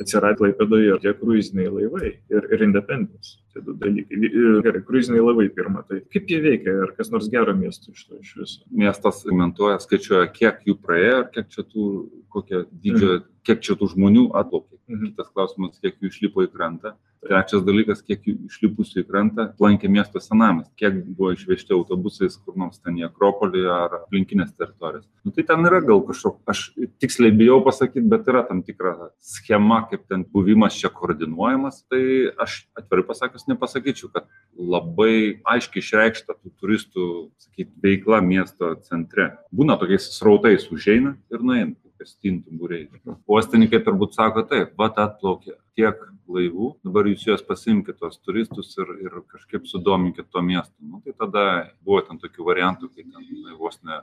atsirado 0.00 0.40
Klaipėdoje 0.40 0.96
tie 1.02 1.12
kruiziniai 1.18 1.70
laivai 1.70 2.10
ir, 2.32 2.46
ir 2.54 2.64
independence. 2.64 3.36
Tai 3.52 3.62
du 3.66 3.74
dalykai. 3.78 4.18
Gerai, 4.64 4.82
kruiziniai 4.88 5.24
laivai 5.26 5.48
pirmą. 5.52 5.84
Tai 5.88 6.00
kaip 6.14 6.30
jie 6.30 6.40
veikia 6.44 6.74
ir 6.86 6.94
kas 6.96 7.12
nors 7.12 7.28
gero 7.32 7.54
miestų 7.56 7.92
iš 7.92 8.06
to 8.08 8.20
iš 8.22 8.32
viso? 8.40 8.64
Miestas 8.82 9.22
komentuoja, 9.28 9.80
skaičiuoja, 9.84 10.30
kiek 10.32 10.64
jų 10.68 10.78
praėjo 10.80 11.18
ir 11.20 11.30
kiek 11.36 11.52
čia 11.52 11.66
tų, 11.68 11.88
kokie 12.32 12.64
didžio, 12.72 13.10
mhm. 13.18 13.30
kiek 13.48 13.64
čia 13.66 13.76
tų 13.78 13.92
žmonių 13.92 14.28
atplaukė. 14.40 14.80
Mhm. 14.88 15.12
Kitas 15.12 15.32
klausimas, 15.34 15.80
kiek 15.84 16.00
jų 16.00 16.12
išlipo 16.12 16.46
į 16.46 16.52
krantą. 16.54 16.96
Trečias 17.22 17.62
dalykas, 17.62 18.00
kiek 18.02 18.24
išlipusių 18.26 19.04
į 19.04 19.06
krantą 19.06 19.44
lankė 19.62 19.86
miesto 19.92 20.18
senamas, 20.18 20.66
kiek 20.78 20.96
buvo 21.06 21.30
išvežti 21.36 21.70
autobusais 21.76 22.34
kur 22.34 22.56
nors 22.58 22.80
ten 22.82 22.96
į 22.98 23.04
Akropolį 23.06 23.62
ar 23.70 23.94
aplinkinės 24.00 24.50
teritorijas. 24.58 25.06
Nu, 25.22 25.30
tai 25.36 25.44
ten 25.46 25.62
yra 25.68 25.78
gal 25.86 26.02
kažkokia, 26.08 26.42
aš 26.50 26.64
tiksliai 27.02 27.30
bijau 27.38 27.60
pasakyti, 27.62 28.02
bet 28.10 28.26
yra 28.32 28.42
tam 28.48 28.64
tikra 28.66 29.12
schema, 29.22 29.84
kaip 29.90 30.08
ten 30.10 30.24
buvimas 30.34 30.74
čia 30.80 30.90
koordinuojamas. 30.90 31.84
Tai 31.92 32.02
aš 32.42 32.64
atvirai 32.80 33.06
pasakius 33.12 33.46
nepasakyčiau, 33.52 34.10
kad 34.10 34.26
labai 34.58 35.38
aiškiai 35.54 35.84
išreikšta 35.84 36.40
tų 36.40 36.52
turistų, 36.58 37.06
sakyt, 37.46 37.70
veikla 37.86 38.18
miesto 38.26 38.74
centre. 38.88 39.30
Būna 39.54 39.78
tokiais 39.78 40.10
srautais 40.16 40.66
užeina 40.74 41.14
ir 41.30 41.46
nueina 41.46 41.78
stintų 42.08 42.56
būriai. 42.60 42.86
Uostininkai 43.30 43.82
turbūt 43.84 44.16
sako 44.16 44.44
taip, 44.48 44.74
va 44.78 44.90
atplaukė 44.90 45.56
tiek 45.78 46.00
laivų, 46.32 46.72
dabar 46.86 47.08
jūs 47.08 47.26
juos 47.26 47.44
pasimkite 47.46 47.98
tos 48.00 48.18
turistus 48.24 48.72
ir, 48.78 48.92
ir 49.04 49.20
kažkaip 49.32 49.66
sudominkite 49.68 50.28
to 50.30 50.42
miesto. 50.44 50.74
Nu, 50.80 51.02
tai 51.04 51.14
tada 51.18 51.44
buvo 51.84 52.02
ten 52.06 52.20
tokių 52.22 52.48
variantų, 52.48 52.90
kai 52.92 53.06
ten 53.06 53.56
vos 53.60 53.80
ne 53.86 54.02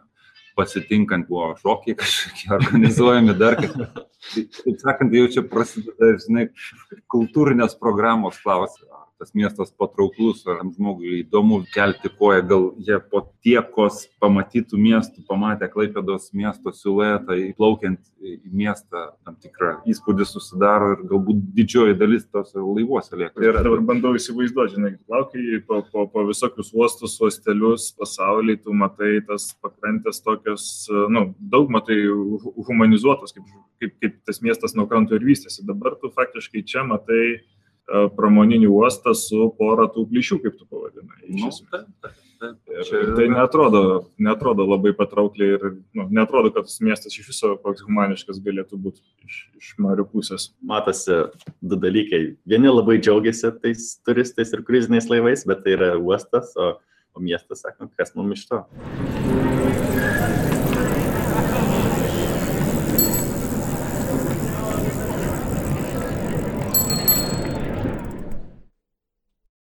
pasitinkant 0.60 1.30
buvo 1.30 1.54
šokiai 1.62 1.98
kažkokie 2.00 2.54
organizuojami 2.60 3.36
dar, 3.40 3.60
kad, 3.60 4.02
taip 4.34 4.82
sakant, 4.82 5.14
jau 5.16 5.30
čia 5.36 5.46
prasideda, 5.48 6.16
žinai, 6.26 6.50
kultūrinės 7.14 7.78
programos 7.80 8.42
klausimas 8.44 9.09
tas 9.20 9.34
miestas 9.36 9.74
patrauklus, 9.76 10.46
ar 10.48 10.62
žmogui 10.64 11.20
įdomu 11.20 11.60
kelti 11.74 12.10
koją, 12.16 12.44
gal 12.48 12.66
jie 12.88 13.00
po 13.12 13.26
tiekos 13.44 14.06
pamatytų 14.24 14.80
miestų, 14.80 15.26
pamatę 15.28 15.68
Klaipėdos 15.72 16.30
miesto 16.38 16.72
siluetą, 16.76 17.36
įplaukiant 17.50 18.00
į 18.24 18.38
miestą, 18.62 19.10
tam 19.28 19.36
tikrą 19.44 19.74
įspūdį 19.92 20.28
susidaro 20.28 20.94
ir 20.96 21.04
galbūt 21.12 21.44
didžioji 21.58 21.98
dalis 22.00 22.26
tos 22.32 22.56
laivuose 22.56 23.20
lieka. 23.20 23.44
Ir 23.44 23.60
dabar 23.60 23.84
bandau 23.92 24.16
įsivaizduoti, 24.16 24.78
žinai, 24.78 24.94
plaukiai 25.10 25.60
po, 25.68 25.82
po, 25.92 26.08
po 26.12 26.26
visokius 26.30 26.72
uostus, 26.76 27.20
uostelius 27.20 27.92
pasaulyje, 28.00 28.64
tu 28.64 28.76
matai 28.76 29.18
tas 29.28 29.52
pakrantės 29.60 30.24
tokios, 30.24 30.66
nu, 31.12 31.30
daug 31.40 31.72
matai 31.76 32.00
humanizuotos, 32.70 33.36
kaip, 33.36 33.54
kaip, 33.84 33.96
kaip 34.00 34.20
tas 34.28 34.40
miestas 34.46 34.76
nuo 34.80 34.88
kranto 34.88 35.20
ir 35.20 35.28
vystėsi. 35.28 35.68
Dabar 35.68 36.00
tu 36.00 36.12
faktiškai 36.16 36.64
čia 36.68 36.88
matai 36.88 37.42
pramoninį 38.18 38.70
uostą 38.72 39.14
su 39.18 39.50
pora 39.58 39.88
tų 39.92 40.06
plyšių, 40.10 40.40
kaip 40.44 40.58
tu 40.60 40.68
pavadinai. 40.70 41.22
Nu, 41.30 41.52
taip, 41.52 41.88
taip, 42.04 42.18
taip. 42.40 42.60
Ir, 42.72 42.92
ir 42.96 43.10
tai 43.18 43.26
netrodo, 43.34 43.82
netrodo 44.22 44.64
labai 44.64 44.94
patraukliai 44.96 45.58
ir 45.58 45.66
nu, 45.98 46.06
netrodo, 46.16 46.54
kad 46.56 46.70
tas 46.70 46.78
miestas 46.86 47.18
iš 47.18 47.28
viso 47.34 47.52
koks 47.60 47.84
humaniškas 47.88 48.40
galėtų 48.46 48.80
būti 48.80 49.04
iš, 49.28 49.42
iš 49.60 49.74
Marių 49.84 50.08
pusės. 50.14 50.50
Matosi 50.64 51.26
du 51.60 51.80
dalykai. 51.82 52.24
Vieni 52.48 52.72
labai 52.72 53.00
džiaugiasi 53.02 53.52
tais 53.60 53.92
turistais 54.08 54.56
ir 54.56 54.64
kruiziniais 54.68 55.12
laivais, 55.12 55.44
bet 55.50 55.66
tai 55.66 55.76
yra 55.76 55.94
uostas, 56.00 56.56
o, 56.56 56.74
o 57.12 57.24
miestas 57.24 57.66
sako, 57.66 57.92
kas 58.00 58.16
mums 58.16 58.40
iš 58.40 58.52
to. 58.54 59.89